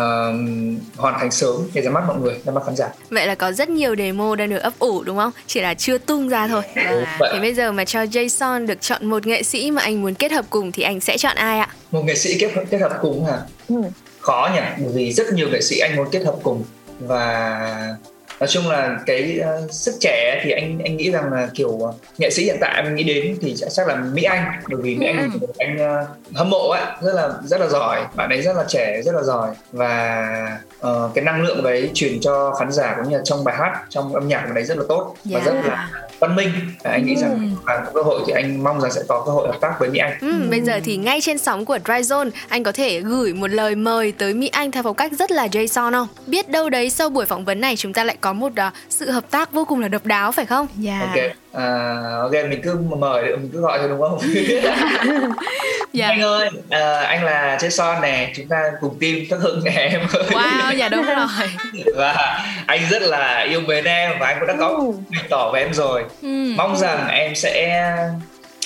[0.96, 3.52] hoàn thành sớm để ra mắt mọi người ra mắt khán giả Vậy là có
[3.52, 5.30] rất nhiều demo đang được ấp ủ đúng không?
[5.46, 6.62] Chỉ là chưa tung ra thôi.
[6.90, 7.30] Đúng vậy.
[7.32, 10.32] Thì bây giờ mà cho Jason được chọn một nghệ sĩ mà anh muốn kết
[10.32, 11.68] hợp cùng thì anh sẽ chọn ai ạ?
[11.90, 13.74] một nghệ sĩ kết hợp, kết hợp cùng hả Ừ.
[14.20, 16.64] khó nhỉ bởi vì rất nhiều nghệ sĩ anh muốn kết hợp cùng
[17.00, 17.96] và
[18.40, 21.94] nói chung là cái uh, sức trẻ thì anh anh nghĩ rằng là kiểu uh,
[22.18, 24.94] nghệ sĩ hiện tại anh nghĩ đến thì chắc chắc là Mỹ Anh bởi vì
[24.94, 28.42] Mỹ Anh thì anh uh, hâm mộ ấy rất là rất là giỏi bạn ấy
[28.42, 29.50] rất là trẻ rất là giỏi.
[29.72, 33.56] Và uh, cái năng lượng đấy truyền cho khán giả cũng như là trong bài
[33.58, 35.52] hát trong âm nhạc của đấy rất là tốt và Dạ.
[35.52, 36.48] rất là văn minh.
[36.82, 39.32] À, anh nghĩ rằng là có cơ hội thì anh mong rằng sẽ có cơ
[39.32, 40.18] hội hợp tác với Mỹ Anh.
[40.20, 43.74] Ừ, Bây giờ thì ngay trên sóng của Dryzone anh có thể gửi một lời
[43.74, 46.08] mời tới Mỹ Anh theo phong cách rất là Jason không?
[46.26, 49.10] Biết đâu đấy sau buổi phỏng vấn này chúng ta lại có một à, sự
[49.10, 50.66] hợp tác vô cùng là độc đáo phải không?
[50.78, 51.00] Dạ.
[51.00, 54.18] ok à, ok mình cứ mời mình cứ gọi thôi đúng không
[55.92, 56.08] Dạ.
[56.08, 60.00] anh ơi à, anh là Jason nè chúng ta cùng team các hưng nè em
[60.12, 61.26] ơi Wow, dạ đúng rồi.
[61.96, 64.92] và anh rất là yêu mến em và anh cũng đã có Ừ.
[65.10, 66.28] bày tỏ với em rồi Ừ.
[66.56, 67.87] mong rằng em sẽ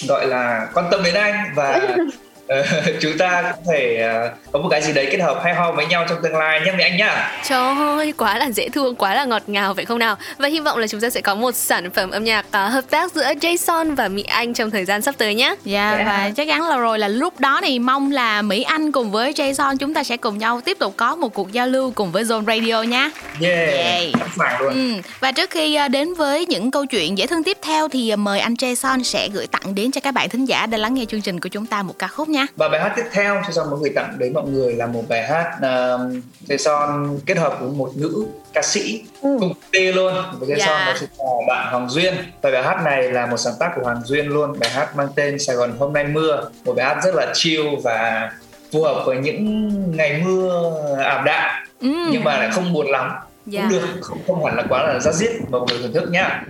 [0.08, 1.80] gọi là quan tâm đến anh và
[3.00, 5.86] chúng ta có thể ờ, có một cái gì đấy kết hợp hay ho với
[5.86, 9.14] nhau trong tương lai nhé mấy anh nhá Trời ơi, quá là dễ thương, quá
[9.14, 10.16] là ngọt ngào phải không nào?
[10.38, 12.84] Và hy vọng là chúng ta sẽ có một sản phẩm âm nhạc à, hợp
[12.90, 15.54] tác giữa Jason và Mỹ Anh trong thời gian sắp tới nhé.
[15.64, 19.10] Dạ và chắc chắn là rồi là lúc đó thì mong là Mỹ Anh cùng
[19.10, 22.12] với Jason chúng ta sẽ cùng nhau tiếp tục có một cuộc giao lưu cùng
[22.12, 23.10] với Zone Radio nha.
[23.42, 24.12] yeah Yeah.
[24.18, 25.00] sẵn sàng luôn Ừ.
[25.20, 28.54] Và trước khi đến với những câu chuyện dễ thương tiếp theo thì mời anh
[28.54, 31.40] Jason sẽ gửi tặng đến cho các bạn thính giả đang lắng nghe chương trình
[31.40, 32.37] của chúng ta một ca khúc nha.
[32.56, 35.02] Và bài hát tiếp theo cho son muốn gửi tặng đến mọi người là một
[35.08, 36.00] bài hát uh,
[36.48, 39.36] Jason kết hợp với một nữ ca sĩ Ừ.
[39.40, 40.84] cùng tên luôn với Jason Dạ.
[40.86, 43.82] đó chính là bạn Hoàng Duyên và bài hát này là một sáng tác của
[43.84, 47.00] Hoàng Duyên luôn bài hát mang tên Sài Gòn hôm nay mưa một bài hát
[47.04, 48.30] rất là chill và
[48.72, 50.72] phù hợp với những ngày mưa
[51.04, 51.88] ảm đạm Ừ.
[52.12, 53.10] nhưng mà lại không buồn lắm
[53.46, 53.60] Dạ.
[53.62, 56.08] cũng được không, không hẳn là quá là rát giết mà mọi người thưởng thức
[56.10, 56.42] nhá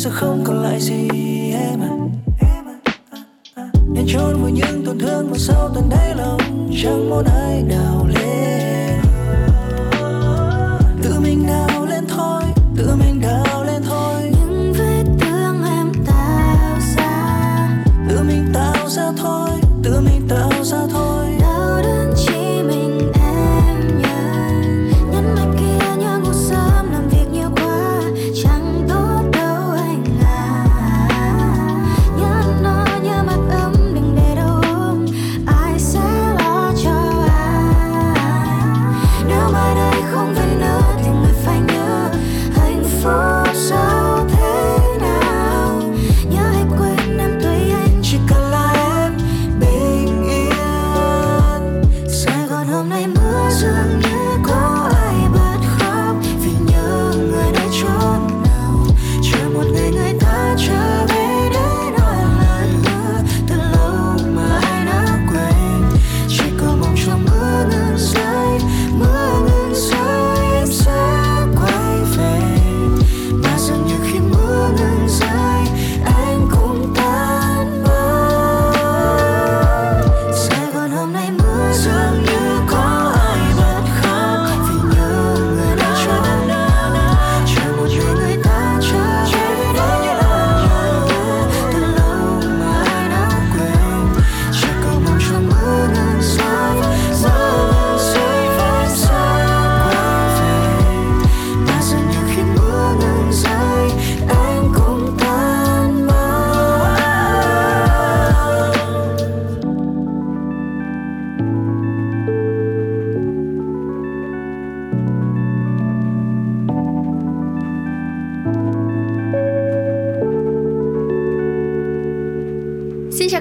[0.00, 1.08] giờ không còn lại gì
[1.52, 1.88] em à,
[3.54, 7.62] à nên trốn với những tổn thương mà sau tận đáy lòng chẳng muốn ai
[7.70, 7.99] đào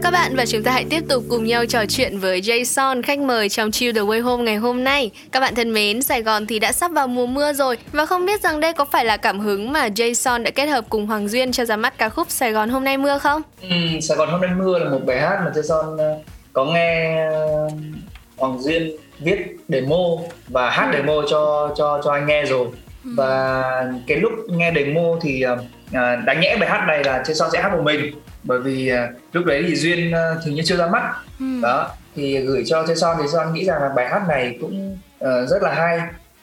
[0.01, 3.01] chào các bạn và chúng ta hãy tiếp tục cùng nhau trò chuyện với Jason,
[3.03, 5.11] khách mời trong Chill the Way Home ngày hôm nay.
[5.31, 8.25] Các bạn thân mến, Sài Gòn thì đã sắp vào mùa mưa rồi và không
[8.25, 11.27] biết rằng đây có phải là cảm hứng mà Jason đã kết hợp cùng Hoàng
[11.27, 13.41] Duyên cho ra mắt ca khúc Sài Gòn hôm nay mưa không?
[13.61, 13.67] Ừ,
[14.01, 16.17] Sài Gòn hôm nay mưa là một bài hát mà Jason ờ,
[16.53, 17.69] có nghe ờ,
[18.37, 19.97] Hoàng Duyên viết demo
[20.47, 22.67] và hát demo cho cho cho anh nghe rồi
[23.03, 23.63] và
[24.07, 25.57] cái lúc nghe demo thì ờ,
[25.93, 28.13] à, đáng nhẽ bài hát này là Jason sẽ hát một mình
[28.43, 31.13] bởi vì ờ, lúc đấy thì Duyên ờ, hình như chưa ra mắt.
[31.61, 35.45] Đó thì gửi cho Jason thì Jason nghĩ rằng là bài hát này cũng ờ,
[35.45, 35.99] rất là hay.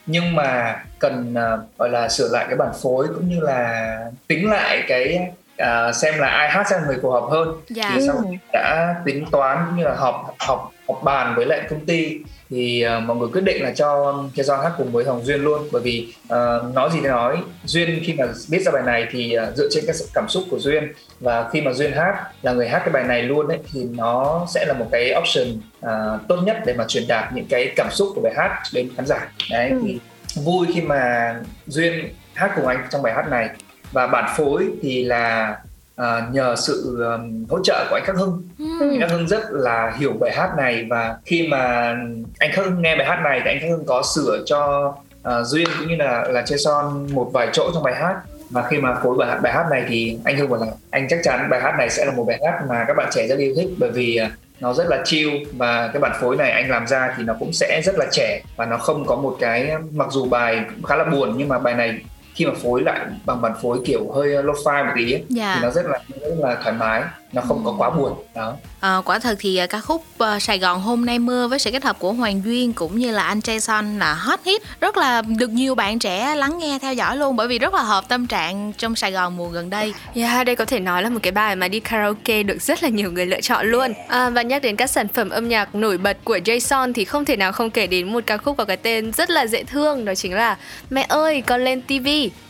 [0.07, 4.51] Nhưng mà cần ờ, gọi là sửa lại cái bản phối cũng như là tính
[4.51, 7.49] lại cái à, xem là ai hát ra người phù hợp hơn.
[7.69, 7.91] Dạ.
[7.95, 11.61] thì sau khi đã tính toán cũng như là họp họp họp bàn với lại
[11.71, 12.19] công ty
[12.51, 15.43] thì ờ, mọi người quyết định là cho cho John hát cùng với Hồng Duyên
[15.43, 15.69] luôn.
[15.73, 17.37] Bởi vì ờ, nói gì thì nói.
[17.65, 20.45] Duyên khi mà viết ra bài này thì ờ, dựa trên cái sự cảm xúc
[20.51, 20.93] của Duyên.
[21.21, 24.47] Và khi mà Duyên hát là người hát cái bài này luôn ấy thì nó
[24.55, 27.89] sẽ là một cái option ờ, tốt nhất để mà truyền đạt những cái cảm
[27.91, 29.29] xúc của bài hát đến khán giả.
[29.51, 29.99] Đấy thì
[30.35, 31.35] vui khi mà
[31.67, 33.49] Duyên hát cùng anh trong bài hát này.
[33.93, 35.57] Và bản phối thì là
[35.97, 38.43] à, nhờ sự um, hỗ trợ của anh Khắc Hưng.
[38.81, 41.95] Anh Khắc Hưng rất là hiểu bài hát này và khi mà
[42.39, 44.93] anh Khắc Hưng nghe bài hát này thì anh Khắc Hưng có sửa cho
[45.23, 48.21] à, Duyên cũng như là là Jason một vài chỗ trong bài hát.
[48.51, 51.19] Và khi mà phối bài, bài hát này thì anh Hưng bảo là anh chắc
[51.23, 53.55] chắn bài hát này sẽ là một bài hát mà các bạn trẻ rất yêu
[53.57, 54.31] thích bởi vì à,
[54.61, 57.53] nó rất là chill và cái bản phối này anh làm ra thì nó cũng
[57.53, 60.97] sẽ rất là trẻ và nó không có một cái mặc dù bài cũng khá
[60.97, 62.01] là buồn nhưng mà bài này
[62.37, 65.53] khi mà phối lại bằng bản phối kiểu hơi lo-fi một tí ấy, Dạ.
[65.57, 67.03] thì nó rất là rất là thoải mái
[67.37, 70.59] nó không có quá buồn đó Ờ, quả thật thì à, ca khúc à, Sài
[70.59, 73.39] Gòn hôm nay mưa với sự kết hợp của Hoàng Duyên cũng như là anh
[73.39, 77.37] Jason là hot hit rất là được nhiều bạn trẻ lắng nghe theo dõi luôn
[77.37, 79.95] bởi vì rất là hợp tâm trạng trong Sài Gòn mùa gần đây.
[80.15, 82.89] Yeah, đây có thể nói là một cái bài mà đi karaoke được rất là
[82.89, 83.93] nhiều người lựa chọn luôn.
[84.09, 87.25] À, và nhắc đến các sản phẩm âm nhạc nổi bật của Jason thì không
[87.25, 90.05] thể nào không kể đến một ca khúc có cái tên rất là dễ thương
[90.05, 90.57] đó chính là
[90.91, 92.09] Mẹ ơi con lên TV.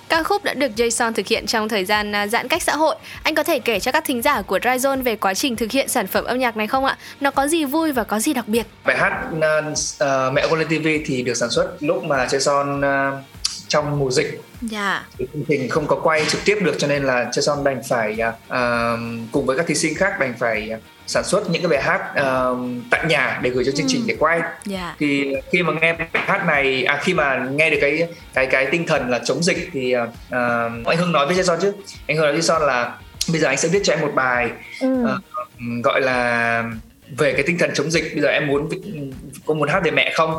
[0.09, 2.97] Ca khúc đã được Jason thực hiện trong thời gian à, giãn cách xã hội.
[3.23, 5.89] Anh có thể kể cho các thính giả của Dryzone về quá trình thực hiện
[5.89, 6.97] sản phẩm âm nhạc này không ạ?
[7.21, 8.67] Nó có gì vui và có gì đặc biệt?
[8.85, 13.25] bài hát uh, mẹ con Lê TV thì được sản xuất lúc mà Jason uh,
[13.69, 14.41] trong mùa dịch.
[14.61, 15.07] Dạ.
[15.19, 18.17] thì chương trình không có quay trực tiếp được cho nên là Jason đành phải
[18.49, 18.55] uh,
[19.33, 22.01] cùng với các thí sinh khác đành phải uh, sản xuất những cái bài hát
[22.11, 22.59] uh,
[22.91, 24.41] tại nhà để gửi cho chương trình để quay.
[24.65, 24.97] Dạ.
[24.99, 28.67] thì khi mà nghe bài hát này à khi mà nghe được cái cái cái
[28.67, 30.09] tinh thần là chống dịch thì uh,
[30.87, 31.73] anh Hưng nói với Jason chứ.
[32.07, 32.99] Anh Hưng nói với Jason là
[33.29, 34.51] bây giờ anh sẽ viết cho em một bài
[34.87, 35.11] uh,
[35.85, 36.65] gọi là
[37.19, 38.69] về cái tinh thần chống dịch bây giờ em muốn
[39.47, 40.35] có muốn hát về mẹ không?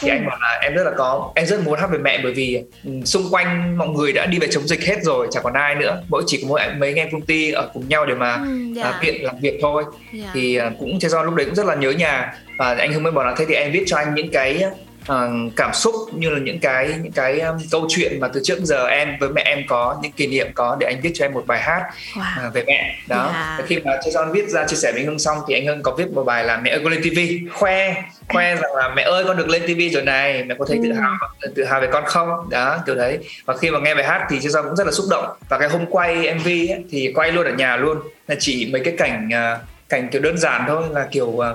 [0.00, 2.32] Thì anh bảo là em rất là có em rất muốn hát về mẹ bởi
[2.32, 5.52] vì ừ, xung quanh mọi người đã đi về chống dịch hết rồi chẳng còn
[5.52, 6.02] ai nữa.
[6.08, 8.72] Mỗi chỉ có mỗi mấy anh em công ty ở cùng nhau để mà Ừ,
[8.76, 8.84] dạ.
[8.84, 9.84] à, viện làm việc thôi.
[10.12, 10.30] Dạ.
[10.34, 12.34] thì à, cũng thế do lúc đấy cũng rất là nhớ nhà.
[12.58, 14.62] Và anh Hưng mới bảo là thế thì em viết cho anh những cái
[15.08, 18.58] à, cảm xúc như là những cái những cái um, câu chuyện mà từ trước
[18.62, 21.32] giờ em với mẹ em có những kỷ niệm có để anh viết cho em
[21.32, 21.82] một bài hát
[22.14, 22.20] Wow.
[22.22, 22.96] à, về mẹ.
[23.06, 23.30] Đó.
[23.32, 23.56] Dạ.
[23.58, 25.82] Và khi mà Jason viết ra chia sẻ với anh Hưng xong thì anh Hưng
[25.82, 27.18] có viết một bài là mẹ ơi con lên TV
[27.58, 27.94] khoe
[28.28, 30.92] khoe rằng là mẹ ơi con được lên TV rồi này mẹ có thấy tự
[30.92, 31.16] hào
[31.54, 32.28] tự hào về con không?
[32.50, 33.18] Đó kiểu đấy.
[33.44, 35.26] Và khi mà nghe bài hát thì Jason cũng rất là xúc động.
[35.48, 37.98] Và cái hôm quay MV ấy, thì quay luôn ở nhà luôn.
[38.28, 39.58] Là chỉ mấy cái cảnh à,
[39.88, 41.50] cảnh kiểu đơn giản thôi là kiểu à,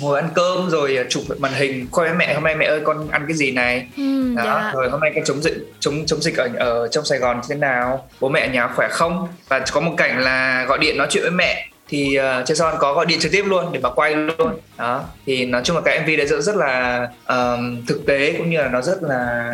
[0.00, 2.80] ngồi ăn cơm rồi à, chụp màn hình khoe với mẹ hôm nay mẹ ơi
[2.84, 3.86] con ăn cái gì này?
[3.96, 4.72] Ừ, đó dạ.
[4.74, 7.46] rồi hôm nay con chống dịch chống chống dịch ở ở trong Sài Gòn như
[7.48, 8.08] thế nào?
[8.20, 9.28] Bố mẹ ở nhà khỏe không?
[9.48, 12.94] Và có một cảnh là gọi điện nói chuyện với mẹ thì uh, Jason có
[12.94, 14.58] gọi điện trực tiếp luôn để mà quay luôn.
[14.78, 18.50] Đó thì nói chung là cái MV đấy rất rất là ờm, thực tế cũng
[18.50, 19.50] như là nó rất là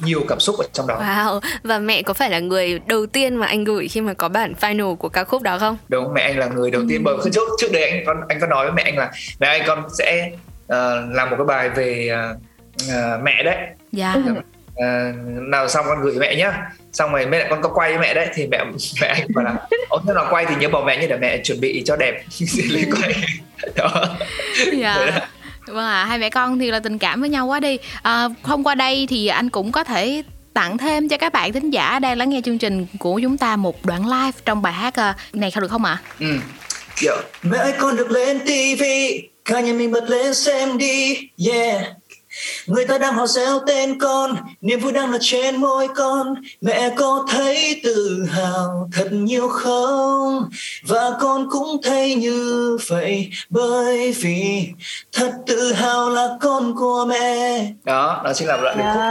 [0.00, 1.00] nhiều cảm xúc ở trong đó.
[1.00, 4.28] Wow, và mẹ có phải là người đầu tiên mà anh gửi khi mà có
[4.28, 5.76] bản final của ca khúc đó không?
[5.88, 7.02] đúng mẹ anh là người đầu tiên.
[7.04, 9.48] Bởi vì trước trước đấy anh con anh có nói với mẹ anh là mẹ
[9.48, 10.30] anh con sẽ
[10.66, 12.36] ờ, làm một cái bài về ờ,
[12.88, 13.56] ờ, mẹ đấy.
[13.92, 14.16] Dạ.
[14.76, 16.70] Ờ, nào xong con gửi mẹ nhá.
[16.92, 18.64] Xong rồi mẹ con có quay với mẹ đấy thì mẹ
[19.00, 19.54] mẹ anh bảo là
[19.88, 22.24] ố thế nào quay thì nhớ bảo mẹ như để mẹ chuẩn bị cho đẹp.
[22.70, 23.14] Lấy quay.
[23.76, 24.16] Đó.
[24.72, 25.20] Dạ.
[25.66, 27.78] Vâng ạ hai mẹ con thì là tình cảm với nhau quá đi.
[28.02, 30.22] À, không qua đây thì anh cũng có thể
[30.54, 33.56] tặng thêm cho các bạn thính giả đang lắng nghe chương trình của chúng ta
[33.56, 35.98] một đoạn live trong bài hát ờ, này không được không ạ?
[36.20, 36.26] Ừ.
[36.96, 38.82] kiểu Mẹ ơi con được lên TV
[39.44, 41.86] Cả nhà mình bật lên xem đi Yeah
[42.66, 46.34] Người ta đang hò reo tên con Niềm vui đang là trên môi con.
[46.60, 50.48] Mẹ có thấy tự hào thật nhiều không?
[50.82, 54.68] Và con cũng thấy như vậy Bởi vì
[55.12, 57.66] thật tự hào là con của mẹ.
[57.84, 59.02] Đó đó chính là đoạn điệp khúc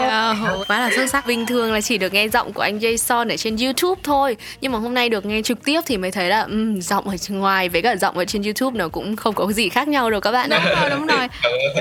[0.00, 0.34] Dạ,
[0.68, 1.26] Quá là xuất sắc.
[1.26, 4.72] Bình thường là chỉ được nghe giọng của anh Jason ở trên YouTube thôi, nhưng
[4.72, 7.68] mà hôm nay được nghe trực tiếp thì mới thấy là um, giọng ở ngoài
[7.68, 10.32] với cả giọng ở trên YouTube nó cũng không có gì khác nhau đâu các
[10.32, 10.50] bạn.
[10.50, 11.28] đúng rồi đúng rồi.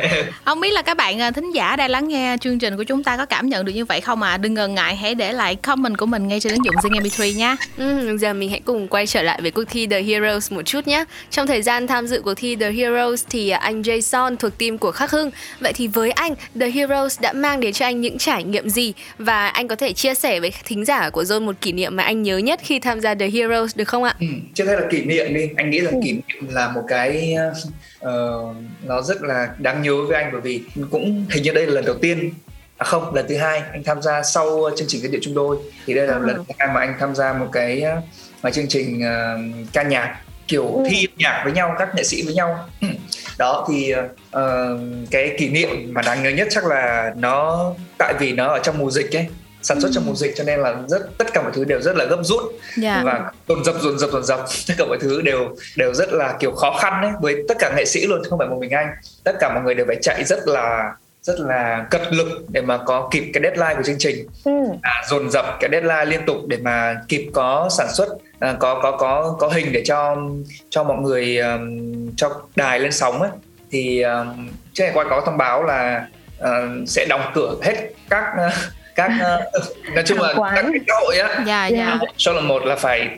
[0.45, 3.03] Không biết là các bạn ờ, thính giả đang lắng nghe chương trình của chúng
[3.03, 5.55] ta có cảm nhận được như vậy không à đừng ngần ngại hãy để lại
[5.55, 8.87] comment của mình ngay trên ứng dụng Zing MP3 nha Ừ, giờ mình hãy cùng
[8.87, 11.03] quay trở lại với cuộc thi The Heroes một chút nhé.
[11.29, 14.91] Trong thời gian tham dự cuộc thi The Heroes thì anh Jason thuộc team của
[14.91, 15.31] Khắc Hưng.
[15.59, 18.93] Vậy thì với anh, The Heroes đã mang đến cho anh những trải nghiệm gì
[19.17, 22.03] và anh có thể chia sẻ với thính giả của Zone một kỷ niệm mà
[22.03, 24.15] anh nhớ nhất khi tham gia The Heroes được không ạ?
[24.19, 24.27] ừ.
[24.53, 27.35] trước hết là kỷ niệm đi anh nghĩ rằng kỷ niệm là một cái
[27.99, 28.43] ờ,
[28.83, 31.85] nó rất là đáng nhớ với anh bởi vì cũng hình như đây là lần
[31.85, 32.33] đầu tiên.
[32.77, 35.57] À không lần thứ hai anh tham gia sau chương trình cái điệu trung đôi
[35.85, 36.25] thì đây là Ừ.
[36.25, 37.83] lần thứ hai mà anh tham gia một cái
[38.47, 39.37] uh, chương trình ờ,
[39.73, 40.17] ca nhạc
[40.47, 42.65] kiểu thi âm nhạc với nhau các nghệ sĩ với nhau.
[43.37, 43.93] Đó thì
[44.31, 44.77] ờ,
[45.11, 47.65] cái kỷ niệm mà đáng nhớ nhất chắc là nó
[47.97, 49.27] tại vì nó ở trong mùa dịch ấy
[49.61, 51.95] sản xuất trong mùa dịch cho nên là rất tất cả mọi thứ đều rất
[51.95, 52.43] là gấp rút.
[52.77, 53.01] Dạ.
[53.05, 54.39] Và dồn dập dồn dập dồn dập.
[54.67, 57.73] Tất cả mọi thứ đều đều rất là kiểu khó khăn đấy với tất cả
[57.77, 58.87] nghệ sĩ luôn không phải một mình anh.
[59.23, 60.91] Tất cả mọi người đều phải chạy rất là
[61.21, 64.27] rất là cật lực để mà có kịp cái deadline của chương trình.
[64.81, 68.07] À, dồn dập cái deadline liên tục để mà kịp có sản xuất
[68.39, 70.17] à, có có có có hình để cho
[70.69, 71.79] cho mọi người um,
[72.15, 73.31] cho đài lên sóng ấy.
[73.71, 76.07] Thì um, trước ngày qua có thông báo là
[76.43, 76.47] uh,
[76.87, 77.75] sẽ đóng cửa hết
[78.09, 78.53] các uh,
[78.97, 81.43] các uh, nói chung là các cái hội á.
[81.47, 81.99] Dạ dạ.
[82.17, 83.09] Số là một là phải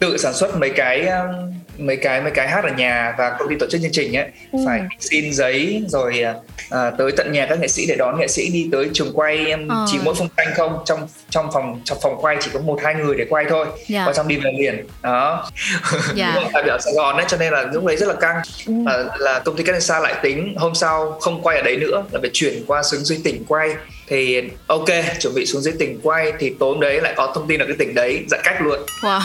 [0.00, 3.48] tự sản xuất mấy cái um, mấy cái mấy cái hát ở nhà và công
[3.48, 4.26] ty tổ chức chương trình ấy.
[4.66, 6.24] Phải xin giấy rồi
[6.70, 9.50] à, tới tận nhà các nghệ sĩ để đón nghệ sĩ đi tới trường quay
[9.50, 9.86] um, Ờ.
[9.92, 12.94] chỉ mỗi phong tranh không trong trong phòng trong phòng quay chỉ có một hai
[12.94, 13.66] người để quay thôi.
[13.86, 14.04] Dạ.
[14.06, 14.86] và trong đi về liền.
[15.02, 15.50] Đó.
[16.14, 16.32] Dạ.
[16.36, 18.36] Mà tại vì ở Sài Gòn ấy cho nên là lúc đấy rất là căng.
[18.66, 22.20] Là, là công ty Canesa lại tính hôm sau không quay ở đấy nữa là
[22.20, 23.74] phải chuyển qua xuống dưới tỉnh quay
[24.08, 24.88] thì ok
[25.20, 27.66] chuẩn bị xuống dưới tỉnh quay thì tối hôm đấy lại có thông tin ở
[27.66, 28.80] cái tỉnh đấy giãn cách luôn.
[29.00, 29.20] Wow.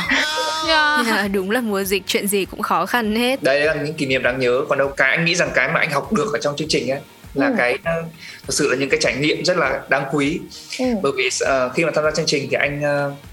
[0.68, 1.04] Dạ.
[1.08, 3.44] À, đúng là mùa dịch chuyện gì cũng khó khăn hết.
[3.44, 4.62] đây là những kỷ niệm đáng nhớ.
[4.70, 6.92] Còn đâu cái anh nghĩ rằng cái mà anh học được ở trong chương trình
[6.92, 7.00] ấy
[7.34, 8.04] là cái ờ,
[8.48, 10.40] thực sự là những cái trải nghiệm rất là đáng quý.
[10.80, 12.82] Bởi vì ờ, khi mà tham gia chương trình thì anh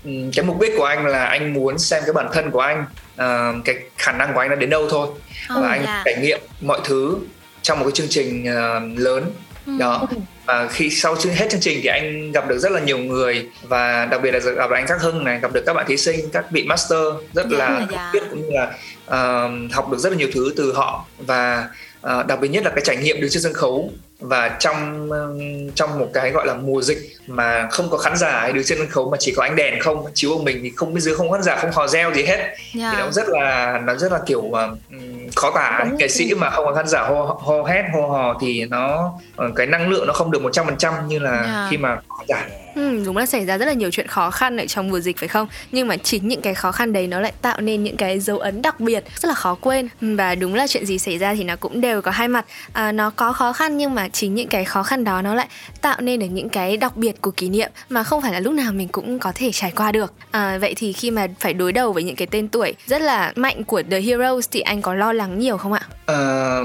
[0.05, 2.85] ừm, cái mục đích của anh là anh muốn xem cái bản thân của anh
[3.17, 5.09] ờ, cái khả năng của anh đã đến đâu thôi.
[5.49, 6.03] Ờ, và anh dạ.
[6.05, 7.17] trải nghiệm mọi thứ
[7.63, 9.25] trong một cái chương trình ờ, lớn
[9.67, 10.09] đó.
[10.47, 14.07] Và khi sau hết chương trình thì anh gặp được rất là nhiều người và
[14.07, 16.31] đặc biệt là gặp được anh Khắc Hưng này gặp được các bạn thí sinh
[16.33, 16.99] các vị master
[17.33, 18.11] rất Dạ, là dạ.
[18.13, 18.73] biết cũng như là
[19.07, 21.07] ờ, học được rất là nhiều thứ từ họ.
[21.19, 21.69] Và
[22.01, 25.71] ờ, đặc biệt nhất là cái trải nghiệm đứng trên sân khấu và trong ừm,
[25.71, 28.79] trong một cái gọi là mùa dịch mà không có khán giả ấy đứng trên
[28.79, 31.15] sân khấu mà chỉ có ánh đèn không chiếu của mình thì không bên dưới
[31.15, 34.13] không khán giả không hò reo gì hết thì dạ nó rất là nó rất
[34.13, 37.83] là kiểu ừm, khó tả nghệ sĩ mà không có khán giả hô, hô hét
[37.95, 41.71] hô hò thì nó ờ, cái năng lượng nó không được 100% như là Yeah.
[41.71, 44.57] khi mà khán giả Ừ, đúng là xảy ra rất là nhiều chuyện khó khăn
[44.57, 45.49] ở trong mùa dịch phải không?
[45.73, 48.39] Nhưng mà chính những cái khó khăn đấy nó lại tạo nên những cái dấu
[48.39, 51.45] ấn đặc biệt rất là khó quên và đúng là chuyện gì xảy ra thì
[51.45, 52.45] nó cũng đều có hai mặt.
[52.73, 55.49] À, nó có khó khăn nhưng mà chính những cái khó khăn đó nó lại
[55.81, 58.53] tạo nên được những cái đặc biệt của kỷ niệm mà không phải là lúc
[58.53, 60.13] nào mình cũng có thể trải qua được.
[60.31, 63.33] À, vậy thì khi mà phải đối đầu với những cái tên tuổi rất là
[63.37, 65.81] mạnh của The Heroes thì anh có lo lắng nhiều không ạ?
[66.07, 66.65] Ờ,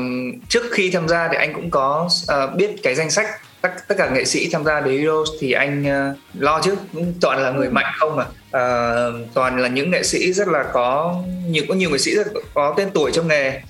[0.50, 3.28] trước khi tham gia thì anh cũng có uh, biết cái danh sách
[3.68, 6.76] tất, tất cả nghệ sĩ tham gia The Heroes thì anh ờ, lo chứ.
[6.94, 8.26] Cũng toàn là người mạnh không mà.
[8.52, 11.16] Ờ, toàn là những nghệ sĩ rất là có
[11.48, 13.62] nhiều có nhiều nghệ sĩ rất có tên tuổi trong nghề.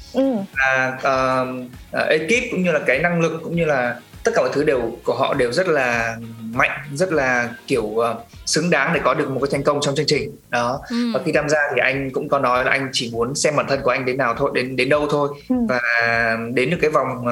[0.57, 1.47] Là ờ,
[1.91, 4.63] ờ, ekip cũng như là cái năng lực cũng như là tất cả mọi thứ
[4.63, 6.17] đều của họ đều rất là
[6.53, 8.15] mạnh rất là kiểu ờ,
[8.45, 10.35] xứng đáng để có được một cái thành công trong chương trình.
[10.49, 10.81] Đó.
[10.89, 11.11] Ừ.
[11.13, 13.65] và khi tham gia thì anh cũng có nói là anh chỉ muốn xem bản
[13.69, 15.29] thân của anh đến nào thôi đến đến đâu thôi.
[15.49, 15.79] Và
[16.53, 17.25] đến được cái vòng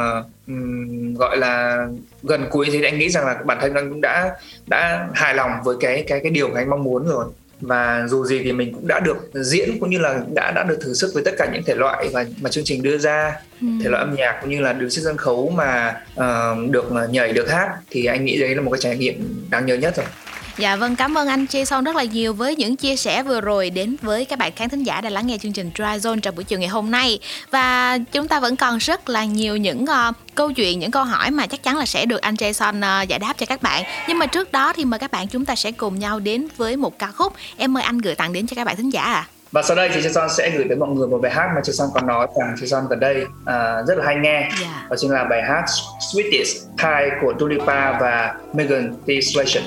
[0.47, 1.85] ừm, gọi là
[2.23, 4.35] gần cuối thì anh nghĩ rằng là bản thân anh cũng đã
[4.67, 7.25] đã hài lòng với cái cái cái điều mà anh mong muốn rồi
[7.63, 10.77] và dù gì thì mình cũng đã được diễn cũng như là đã đã được
[10.81, 13.31] thử sức với tất cả những thể loại mà mà chương trình đưa ra.
[13.83, 17.33] Thể loại âm nhạc cũng như là đứng trên sân khấu mà ờ, được nhảy
[17.33, 20.05] được hát thì anh nghĩ đấy là một cái trải nghiệm đáng nhớ nhất rồi
[20.57, 23.69] Dạ vâng, cảm ơn anh Jason rất là nhiều với những chia sẻ vừa rồi
[23.69, 26.35] đến với các bạn khán thính giả đã lắng nghe chương trình Dry Zone trong
[26.35, 27.19] buổi chiều ngày hôm nay.
[27.51, 31.31] Và chúng ta vẫn còn rất là nhiều những ờ, câu chuyện, những câu hỏi
[31.31, 33.83] mà chắc chắn là sẽ được anh Jason ờ, giải đáp cho các bạn.
[34.07, 36.77] Nhưng mà trước đó thì mời các bạn chúng ta sẽ cùng nhau đến với
[36.77, 37.33] một ca khúc.
[37.57, 39.27] Em mời anh gửi tặng đến cho các bạn thính giả ạ.
[39.51, 41.89] và sau đây thì Jason sẽ gửi tới mọi người một bài hát mà Jason
[41.93, 44.85] còn nói rằng Jason gần đây à, rất là hay nghe Dạ.
[44.89, 45.63] đó chính là bài hát
[46.13, 49.63] Sweetest Pie của Dua Lipa và Megan Thee Stallion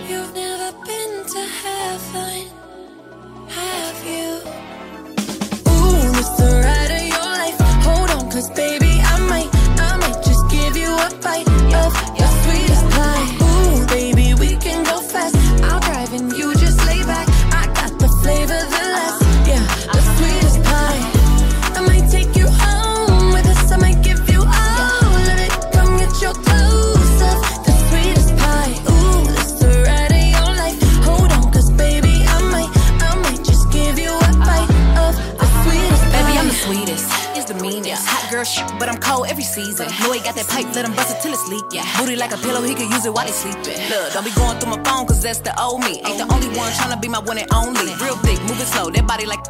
[39.57, 39.89] season.
[40.05, 41.65] Know he got that pipe, let him bust it till it's leak.
[41.73, 41.89] Yeah.
[41.97, 43.81] Booty like a pillow, he could use it while he sleeping.
[43.89, 46.05] Look, don't be going through my phone, cause that's the old me.
[46.05, 47.97] Ain't the only one tryna be my one and only.
[48.05, 49.41] Real thick, moving slow, that body like.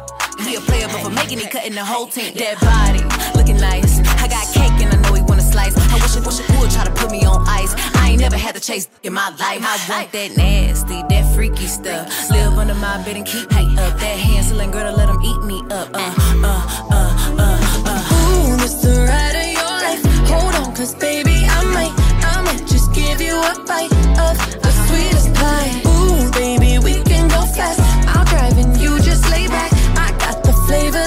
[0.45, 2.31] He a player, but for making it, cutting the whole team.
[2.35, 3.01] That body,
[3.35, 3.99] looking nice.
[4.23, 5.75] I got cake and I know he wanna slice.
[5.75, 7.73] I wish I wish I would try to put me on ice.
[7.97, 9.61] I ain't never had to chase in my life.
[9.65, 12.05] I want that nasty, that freaky stuff.
[12.29, 13.97] Live under my bed and keep me up.
[13.99, 15.89] That Hansel girl to let him eat me up.
[15.91, 16.13] Uh,
[16.45, 18.51] uh, uh, uh, uh.
[18.53, 19.07] Ooh, it's the
[20.77, 25.81] cause baby, I might, I might just give you a bite of the sweetest pie.
[25.89, 27.81] Ooh, baby, we can go fast.
[28.15, 29.71] I'll drive and you just lay back.
[29.97, 31.06] I got the flavor,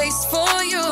[0.00, 0.84] taste for you.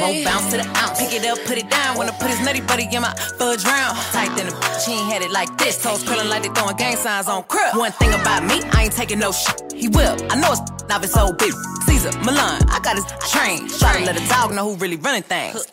[0.00, 0.98] Won't bounce to the ounce.
[0.98, 1.96] Pick it up, put it down.
[1.96, 3.96] Wanna put his nutty buddy in my fudge round.
[4.14, 5.80] Tight than a bitch, he ain't had it like this.
[5.82, 7.76] Toes curling like they throwing gang signs on crib.
[7.76, 9.72] One thing about me, I ain't taking no shit.
[9.72, 10.16] He will.
[10.32, 11.52] I know it's now it's old big.
[11.86, 13.68] Caesar, Milan, I got his train.
[13.80, 15.66] Try to let a dog know who really running things.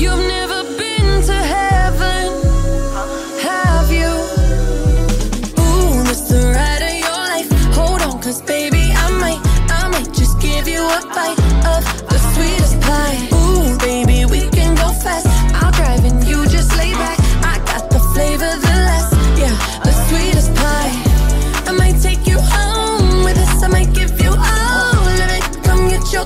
[0.00, 0.45] You've never
[10.96, 11.38] a bite
[11.74, 13.28] of the sweetest pie.
[13.34, 15.26] Ooh, baby, we can go fast.
[15.60, 17.18] I'll drive and you just lay back.
[17.44, 20.92] I got the flavor, the last, yeah, the sweetest pie.
[21.68, 23.62] I might take you home with us.
[23.62, 25.44] I might give you all of it.
[25.64, 26.24] Come get your.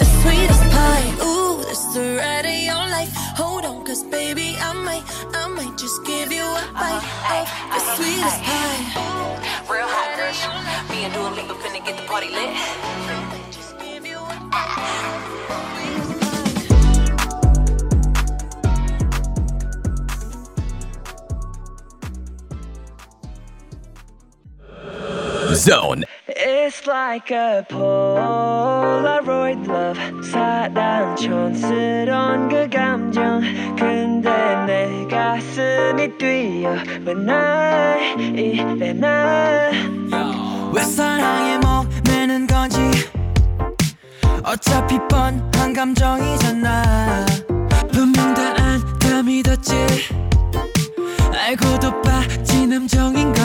[0.00, 1.06] The sweetest pie.
[1.22, 1.62] Ooh,
[1.94, 3.12] the ride of your life.
[3.38, 7.80] Hold on, cause baby, I might, I might just give you a bite of the
[7.94, 8.80] sweetest pie.
[9.70, 10.34] Real hot girl.
[10.90, 13.27] Me and Dua Lipa finna get the party lit.
[25.55, 26.03] Zone.
[26.27, 33.41] It's like a Polaroid love 사랑 촌스러운 그 감정
[33.77, 34.29] 근데
[34.65, 36.71] 내 가슴이 뛰어
[37.05, 40.81] when I 이래 나왜
[44.48, 47.26] 어차피 뻔한 감정이잖아.
[47.92, 49.74] 분명 다 안다 믿었지.
[51.30, 53.37] 알고도 빠진 함정인가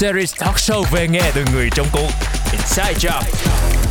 [0.00, 2.10] series talk show về nghe từ người trong cuộc.
[2.52, 3.22] Inside Job.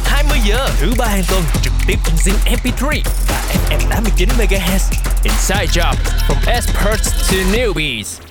[0.06, 4.92] 20 giờ thứ ba hàng tuần trực tiếp trên Zing MP3 và FM 89 MHz.
[5.24, 5.94] Inside Job,
[6.28, 8.29] from experts to newbies.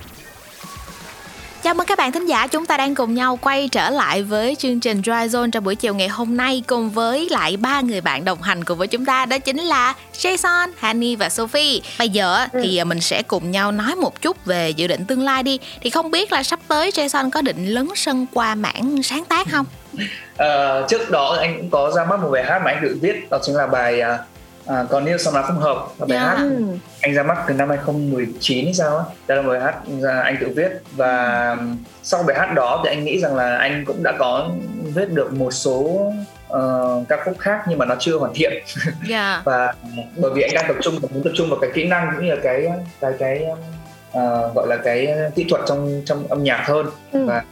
[1.98, 5.02] Các bạn thính giả, chúng ta đang cùng nhau quay trở lại với chương trình
[5.02, 8.42] Dry Zone trong buổi chiều ngày hôm nay cùng với lại ba người bạn đồng
[8.42, 11.80] hành cùng với chúng ta đó chính là Jason, Hani và Sophie.
[11.98, 15.22] Bây giờ thì à, mình sẽ cùng nhau nói một chút về dự định tương
[15.22, 15.58] lai đi.
[15.80, 19.46] Thì không biết là sắp tới Jason có định lấn sân qua mảng sáng tác
[19.50, 19.66] không?
[20.36, 23.30] À, trước đó anh cũng có ra mắt một bài hát mà anh tự viết
[23.30, 24.18] đó chính là bài à,
[24.68, 26.24] à, còn yêu sau đó không hợp là bài Dạ.
[26.24, 26.48] hát
[27.00, 29.74] anh ra mắt từ năm 2019 hay sao á đây là một bài hát
[30.24, 31.56] anh tự viết và
[32.02, 34.48] sau bài hát đó thì anh nghĩ rằng là anh cũng đã có
[34.94, 36.12] viết được một số
[36.48, 38.52] ờ, ca khúc khác nhưng mà nó chưa hoàn thiện
[39.08, 39.42] Dạ.
[39.44, 39.74] và
[40.16, 42.34] bởi vì anh đang tập trung muốn tập trung vào cái kỹ năng cũng như
[42.34, 42.68] là cái
[43.00, 43.44] cái cái
[44.12, 47.24] ờ, gọi là cái kỹ thuật trong trong âm nhạc hơn Ừ.
[47.26, 47.42] và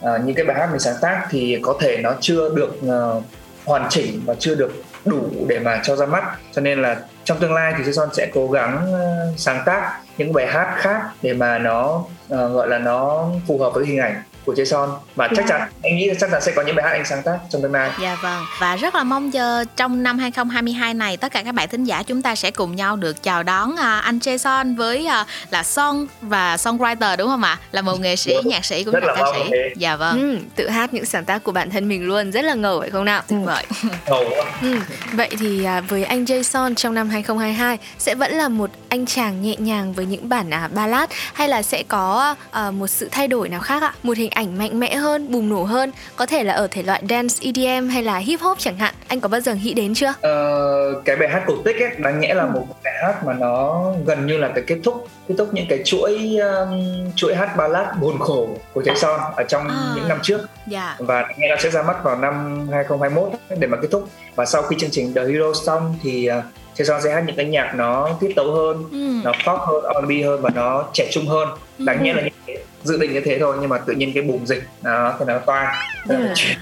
[0.00, 3.20] ờ, những cái bài hát mình sáng tác thì có thể nó chưa được ờ,
[3.64, 4.72] hoàn chỉnh và chưa được
[5.06, 6.24] đủ để mà cho ra mắt.
[6.52, 10.32] Cho nên là trong tương lai thì Jason sẽ cố gắng ờ, sáng tác những
[10.32, 14.22] bài hát khác để mà nó uh, gọi là nó phù hợp với hình ảnh
[14.46, 16.92] của Jason và chắc chắn anh nghĩ là chắc chắn sẽ có những bài hát
[16.92, 20.18] anh sáng tác trong tương lai Dạ vâng Và rất là mong chờ trong năm
[20.18, 23.42] 2022 này Tất cả các bạn thính giả chúng ta sẽ cùng nhau được chào
[23.42, 27.58] đón à, anh Jason với à, là song và songwriter đúng không ạ?
[27.72, 28.48] Là một nghệ sĩ, Đúng.
[28.48, 29.72] nhạc sĩ cũng Rất là ca sĩ thế.
[29.76, 32.54] Dạ vâng Ừ, tự hát những sáng tác của bản thân mình luôn rất là
[32.54, 33.22] ngầu phải không nào?
[33.28, 33.64] Tuyệt vời
[34.06, 34.24] ngầu
[34.62, 34.78] Ừ,
[35.12, 39.42] vậy thì à, với anh Jason trong năm 2022 sẽ vẫn là một anh chàng
[39.42, 43.28] nhẹ nhàng với những bản à, ballad hay là sẽ có à, một sự thay
[43.28, 43.92] đổi nào khác ạ?
[44.02, 47.02] Một hình ảnh mạnh mẽ hơn, bùng nổ hơn, có thể là ở thể loại
[47.10, 48.94] dance EDM hay là hip hop chẳng hạn.
[49.08, 50.12] Anh có bao giờ nghĩ đến chưa?
[50.20, 53.84] Ờ, cái bài hát cổ tích ấy đáng nhẽ là một bài hát mà nó
[54.06, 56.80] gần như là cái kết thúc kết thúc những cái chuỗi um,
[57.16, 59.92] chuỗi hát ballad buồn khổ của Trái Son ở trong À.
[59.96, 60.96] những năm trước Dạ.
[60.98, 63.28] và nghe nó sẽ ra mắt vào năm 2021
[63.58, 66.86] để mà kết thúc và sau khi chương trình The Hero xong thì uh, Trái
[66.86, 69.20] Son sẽ hát những cái nhạc nó tiết tấu hơn Ừ.
[69.24, 72.56] nó pop hơn R&B hơn và nó trẻ trung hơn đáng nhẽ là như thế
[72.86, 75.38] dự định như thế thôi nhưng mà tự nhiên cái bùng dịch nó thì nó
[75.38, 75.74] toang.
[76.08, 76.58] Là chuyển,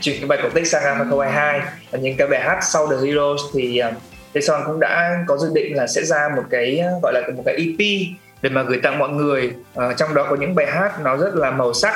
[0.00, 2.96] chuyển cái bài cổ tích sang năm 2022 và những cái bài hát sau The
[3.06, 3.94] Heroes thì uh,
[4.34, 7.42] Jason cũng đã có dự định là sẽ ra một cái uh, gọi là một
[7.46, 8.06] cái EP
[8.42, 11.34] để mà gửi tặng mọi người Ờ, trong đó có những bài hát nó rất
[11.34, 11.94] là màu sắc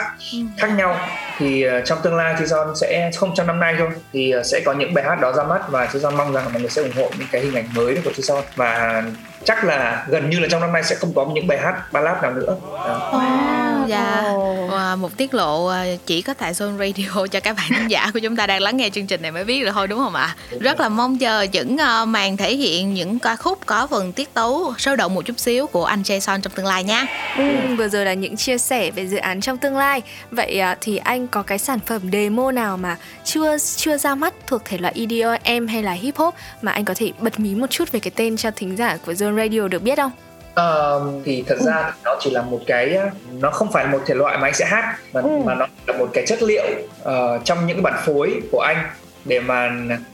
[0.59, 0.97] khác nhau.
[1.38, 4.61] Thì uh, trong tương lai Jason sẽ không trong năm nay thôi thì uh, sẽ
[4.64, 6.92] có những bài hát đó ra mắt và Jason mong rằng mọi người sẽ ủng
[6.97, 9.03] hộ những cái hình ảnh mới của Jason và
[9.44, 12.22] chắc là gần như là trong năm nay sẽ không có những bài hát ballad
[12.22, 12.57] nào nữa.
[12.72, 13.11] Đó.
[13.12, 14.22] Wow, dạ.
[14.70, 18.11] Wow, một tiết lộ à, chỉ có tại Zone Radio cho các bạn khán giả
[18.14, 20.14] của chúng ta đang lắng nghe chương trình này mới biết được thôi đúng không
[20.14, 20.37] ạ?
[20.61, 24.34] Rất là mong chờ những à, màn thể hiện những ca khúc có phần tiết
[24.34, 27.07] tấu sôi động một chút xíu của anh Jason trong tương lai nha.
[27.37, 30.03] Ừ, vừa rồi là những chia sẻ về dự án trong tương lai.
[30.30, 34.64] Vậy thì anh có cái sản phẩm demo nào mà chưa chưa ra mắt thuộc
[34.64, 37.93] thể loại EDM hay là hip hop mà anh có thể bật mí một chút
[37.93, 40.12] về cái tên cho thính giả của Zone Radio được biết không?
[40.57, 42.99] Ờ, thì thật ra thì nó chỉ là một cái
[43.33, 46.09] nó không phải một thể loại mà anh sẽ hát mà, mà nó là một
[46.13, 46.65] cái chất liệu
[47.03, 48.77] ờ, trong những bản phối của anh
[49.25, 49.71] để mà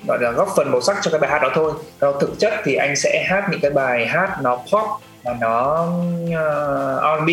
[0.06, 1.72] gọi là góp phần màu sắc cho cái bài hát đó thôi.
[1.98, 4.88] Còn thực chất thì anh sẽ hát những cái bài hát nó pop
[5.22, 5.86] và nó
[6.24, 7.30] uh, R&B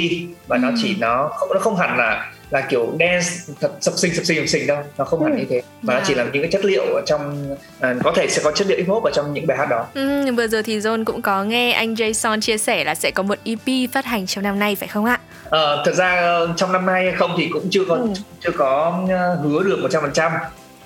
[0.48, 3.28] và nó chỉ nó không nó không hẳn là là kiểu dance
[3.62, 4.78] thật sập sình sập sình sập sình đâu.
[4.98, 5.62] Nó không hẳn như thế.
[5.82, 8.52] Mà nó chỉ là những cái chất liệu ở trong à, có thể sẽ có
[8.52, 9.86] chất liệu hip hop ở trong những bài hát đó.
[9.94, 13.24] Ừ, vừa rồi thì John cũng có nghe anh Jason chia sẻ là sẽ có
[13.24, 15.20] một EP phát hành trong năm nay phải không ạ?
[15.50, 18.08] Ờ, thật ra ờ, trong năm nay hay không thì cũng chưa có Ừ.
[18.44, 19.80] chưa có ờ, hứa được
[20.16, 20.32] 100%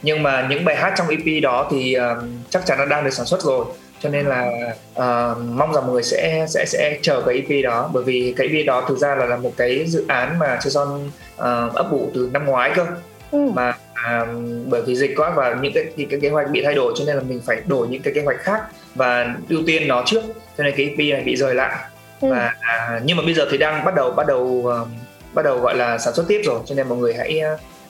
[0.01, 3.09] nhưng mà những bài hát trong EP đó thì ờ, chắc chắn nó đang được
[3.13, 3.65] sản xuất rồi
[4.03, 4.51] cho nên là
[4.93, 7.89] ờ, mong rằng mọi người sẽ sẽ sẽ chờ cái EP đó.
[7.93, 11.09] Bởi vì cái EP đó thực ra là là một cái dự án mà Jason
[11.37, 12.85] ờ, ấp ủ từ năm ngoái cơ.
[13.31, 14.25] Mà à,
[14.65, 17.05] bởi vì dịch quá và những cái, những cái kế hoạch bị thay đổi cho
[17.07, 18.61] nên là mình phải đổi những cái kế hoạch khác
[18.95, 20.23] và ưu tiên nó trước.
[20.57, 21.75] Cho nên cái EP này bị rời lại.
[22.21, 24.85] Và à, nhưng mà bây giờ thì đang bắt đầu bắt đầu ờ,
[25.33, 26.59] bắt đầu gọi là sản xuất tiếp rồi.
[26.65, 27.41] Cho nên mọi người hãy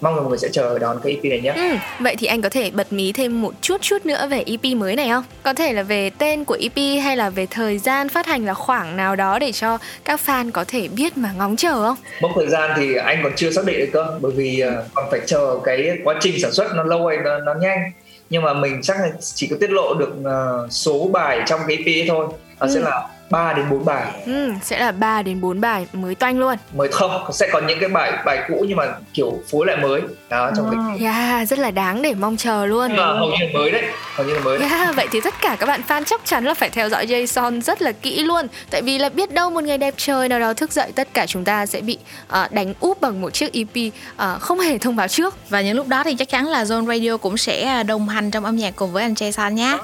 [0.01, 2.41] mong là mọi người sẽ chờ đón cái EP này nhé Ừ, vậy thì anh
[2.41, 5.23] có thể bật mí thêm một chút chút nữa về EP mới này không?
[5.43, 8.53] Có thể là về tên của EP hay là về thời gian phát hành là
[8.53, 11.95] khoảng nào đó để cho các fan có thể biết mà ngóng chờ không?
[12.21, 15.05] mốc thời gian thì anh còn chưa xác định được cơ bởi vì ờ, còn
[15.11, 17.91] phải chờ cái quá trình sản xuất nó lâu hay nó, nó nhanh
[18.29, 21.77] nhưng mà mình chắc là chỉ có tiết lộ được ờ, số bài trong cái
[21.77, 22.27] EP thôi
[22.59, 26.15] nó sẽ là 3 đến 4 bài Ừ, sẽ là 3 đến 4 bài mới
[26.15, 26.55] toanh luôn.
[26.75, 30.01] mới không sẽ có những cái bài bài cũ nhưng mà kiểu phối lại mới
[30.29, 32.87] đó trong cái Yeah, rất là đáng để mong chờ luôn.
[32.87, 33.83] nhưng mà hầu như là mới đấy
[34.15, 34.69] hầu như là mới đấy.
[34.69, 37.61] Yeah, vậy thì tất cả các bạn fan chắc chắn là phải theo dõi Jason
[37.61, 40.53] rất là kỹ luôn Tại vì là biết đâu một ngày đẹp trời nào đó
[40.53, 41.97] thức dậy tất cả chúng ta sẽ bị
[42.27, 45.77] ờ, đánh úp bằng một chiếc EP ờ, không hề thông báo trước Và những
[45.77, 48.75] lúc đó thì chắc chắn là Zone Radio cũng sẽ đồng hành trong âm nhạc
[48.75, 49.77] cùng với anh Jason nhé.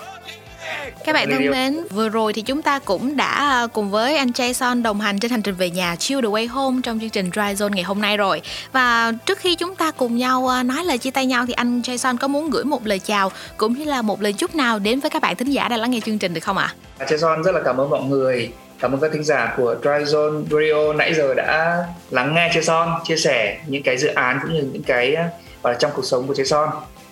[1.05, 4.27] Các bạn thân mến, vừa rồi thì chúng ta cũng đã à, cùng với anh
[4.27, 7.29] Jason đồng hành trên hành trình về nhà Chill the Way Home trong chương trình
[7.33, 8.41] Dry Zone ngày hôm nay rồi.
[8.71, 11.81] Và trước khi chúng ta cùng nhau à, nói lời chia tay nhau thì anh
[11.81, 14.99] Jason có muốn gửi một lời chào cũng như là một lời chúc nào đến
[14.99, 16.73] với các bạn thính giả đang lắng nghe chương trình được không ạ?
[16.97, 20.13] À, Jason rất là cảm ơn mọi người cảm ơn các thính giả của Dry
[20.13, 24.53] Zone Radio nãy giờ đã lắng nghe Jason chia sẻ những cái dự án cũng
[24.53, 25.15] như những cái
[25.61, 26.69] và trong cuộc sống của Jason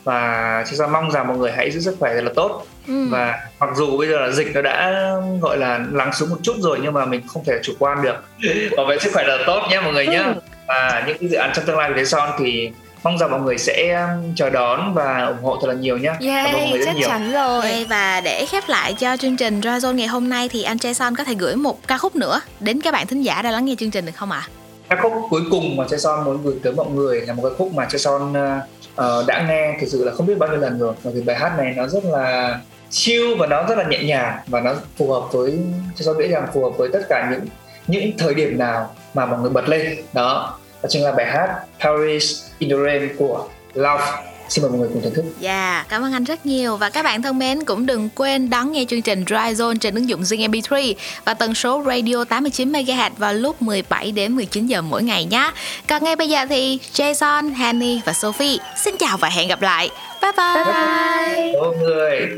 [0.07, 2.65] và Jason mong rằng mọi người hãy giữ sức khỏe thật là tốt.
[2.87, 3.07] Ừ.
[3.09, 4.93] và mặc dù bây giờ là dịch nó đã
[5.41, 8.15] gọi là lắng xuống một chút rồi nhưng mà mình không thể chủ quan được.
[8.77, 10.23] Bảo vệ sức khỏe là tốt nhé mọi người nhé.
[10.67, 12.71] Và những cái dự án trong tương lai của Jason thì
[13.03, 16.11] mong rằng mọi người sẽ um, chờ đón và ủng hộ thật là nhiều nhé.
[16.19, 17.07] Cảm ơn mọi Yeah, người rất nhiều.
[17.07, 17.85] chắn rồi.
[17.89, 21.15] Và để khép lại cho chương trình Dry Zone ngày hôm nay thì anh Jason
[21.17, 23.75] có thể gửi một ca khúc nữa đến các bạn thính giả đang lắng nghe
[23.79, 24.47] chương trình được không ạ?
[24.89, 27.73] ca khúc cuối cùng mà Jason muốn gửi tới mọi người là một cái khúc
[27.73, 28.63] mà Jason uh,
[28.97, 30.93] Ờ, đã nghe, thực sự là không biết bao nhiêu lần rồi.
[31.03, 34.39] Bởi vì bài hát này nó rất là chill và nó rất là nhẹ nhàng
[34.47, 35.59] và nó phù hợp với,
[35.95, 37.41] cho Jason nghĩ rằng phù hợp với tất cả những
[37.87, 39.97] những thời điểm nào mà mọi người bật lên.
[40.13, 44.03] Đó đó chính là bài hát Paris in the Rain của Love
[44.49, 47.03] xin mời mọi người cùng thưởng thức Dạ, cảm ơn anh rất nhiều và các
[47.03, 50.21] bạn thân mến cũng đừng quên đón nghe chương trình Dry Zone trên ứng dụng
[50.21, 50.93] Zing MP3
[51.25, 55.51] và tần số radio 89 MHz vào lúc 17 đến 19 giờ mỗi ngày nhé.
[55.87, 59.89] Còn ngay bây giờ thì Jason, Hanny và Sophie xin chào và hẹn gặp lại.
[60.21, 60.53] Bye bye.
[60.55, 62.29] Cảm ơn mọi người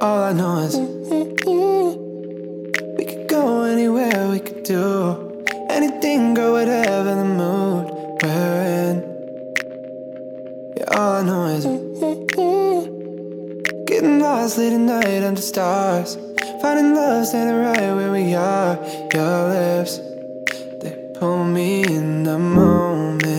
[0.00, 1.75] All I know is
[4.66, 7.86] do anything, girl, whatever the mood
[8.20, 8.96] we're in.
[10.76, 11.64] Yeah, all I know is
[13.86, 16.18] getting lost late at night under stars,
[16.60, 18.76] finding love standing right where we are.
[19.14, 20.00] Your lips,
[20.80, 23.35] they pull me in the moment.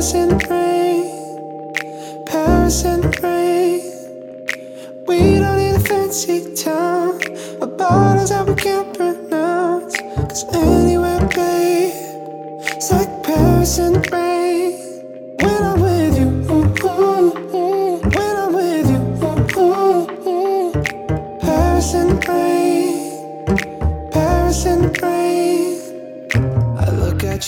[0.00, 2.24] Paris the rain.
[2.24, 3.80] Paris the rain.
[5.06, 7.20] We don't need a fancy town
[7.60, 8.96] or bottles that we can't
[12.62, 13.78] it's like Paris
[14.10, 14.89] rain.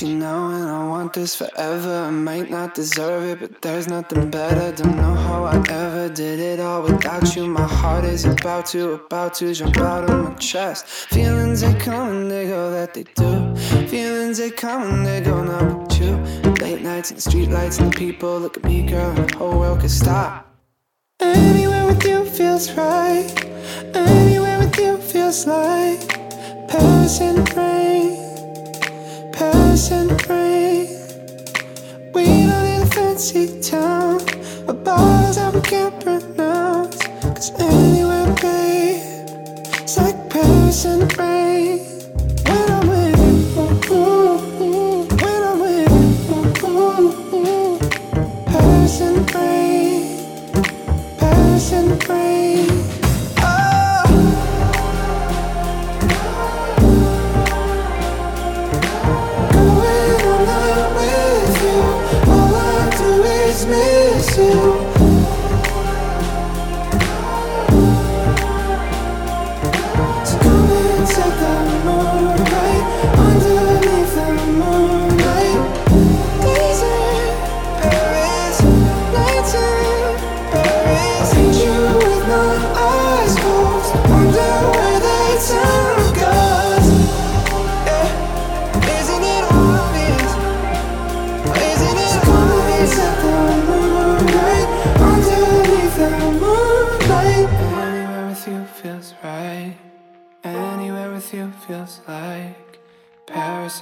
[0.00, 2.06] You now and I want this forever.
[2.06, 4.72] I might not deserve it, but there's nothing better.
[4.72, 7.46] Don't know how I ever did it all without you.
[7.46, 10.86] My heart is about to, about to jump out of my chest.
[10.86, 13.54] Feelings they come and they go, that they do.
[13.86, 16.16] Feelings they come and they go, not with you.
[16.64, 19.36] Late nights and the street lights and the people look at me, girl, and the
[19.36, 20.48] whole world could stop.
[21.20, 23.30] Anywhere with you feels right.
[23.94, 26.08] Anywhere with you feels like
[26.66, 28.21] Paris in the rain.
[29.72, 30.86] In the rain.
[32.12, 34.20] We don't need a fancy town
[34.68, 36.98] or bottles that we can't pronounce.
[37.22, 39.00] Cause anywhere, babe,
[39.80, 41.16] it's like Paris in the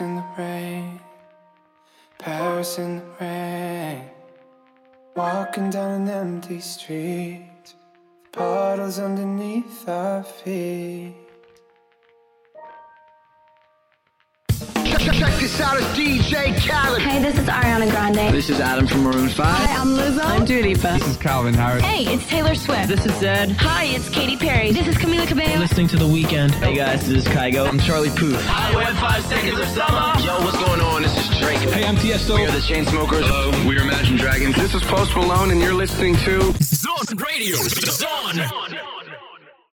[0.01, 1.01] Paris in the rain.
[2.19, 4.05] Paris in the rain.
[5.15, 7.75] Walking down an empty street.
[8.33, 11.30] Puddles underneath our feet.
[15.01, 17.01] Check this out, it's DJ Khaled.
[17.01, 18.35] Hey, this is Ariana Grande.
[18.35, 19.47] This is Adam from Maroon 5.
[19.47, 20.23] Hi, I'm Lizzo.
[20.23, 20.99] I'm Dua Lipa.
[20.99, 21.83] This is Calvin Harris.
[21.83, 22.89] Hey, it's Taylor Swift.
[22.89, 23.53] This is Zed.
[23.53, 24.73] Hi, it's Katy Perry.
[24.73, 25.59] This is Camila Cabello.
[25.59, 26.53] Listening to The Weekend.
[26.57, 27.67] Hey guys, this is Kygo.
[27.67, 28.47] I'm Charlie Puth.
[28.47, 30.21] I went five seconds of summer.
[30.21, 31.01] Yo, what's going on?
[31.01, 31.59] This is Drake.
[31.71, 32.35] Hey, I'm Tiesto.
[32.37, 33.23] We are the Chainsmokers.
[33.23, 34.55] Hello, we are Imagine Dragons.
[34.55, 37.57] This is Post Malone, and you're listening to Zone Radio.
[37.57, 38.90] Zone.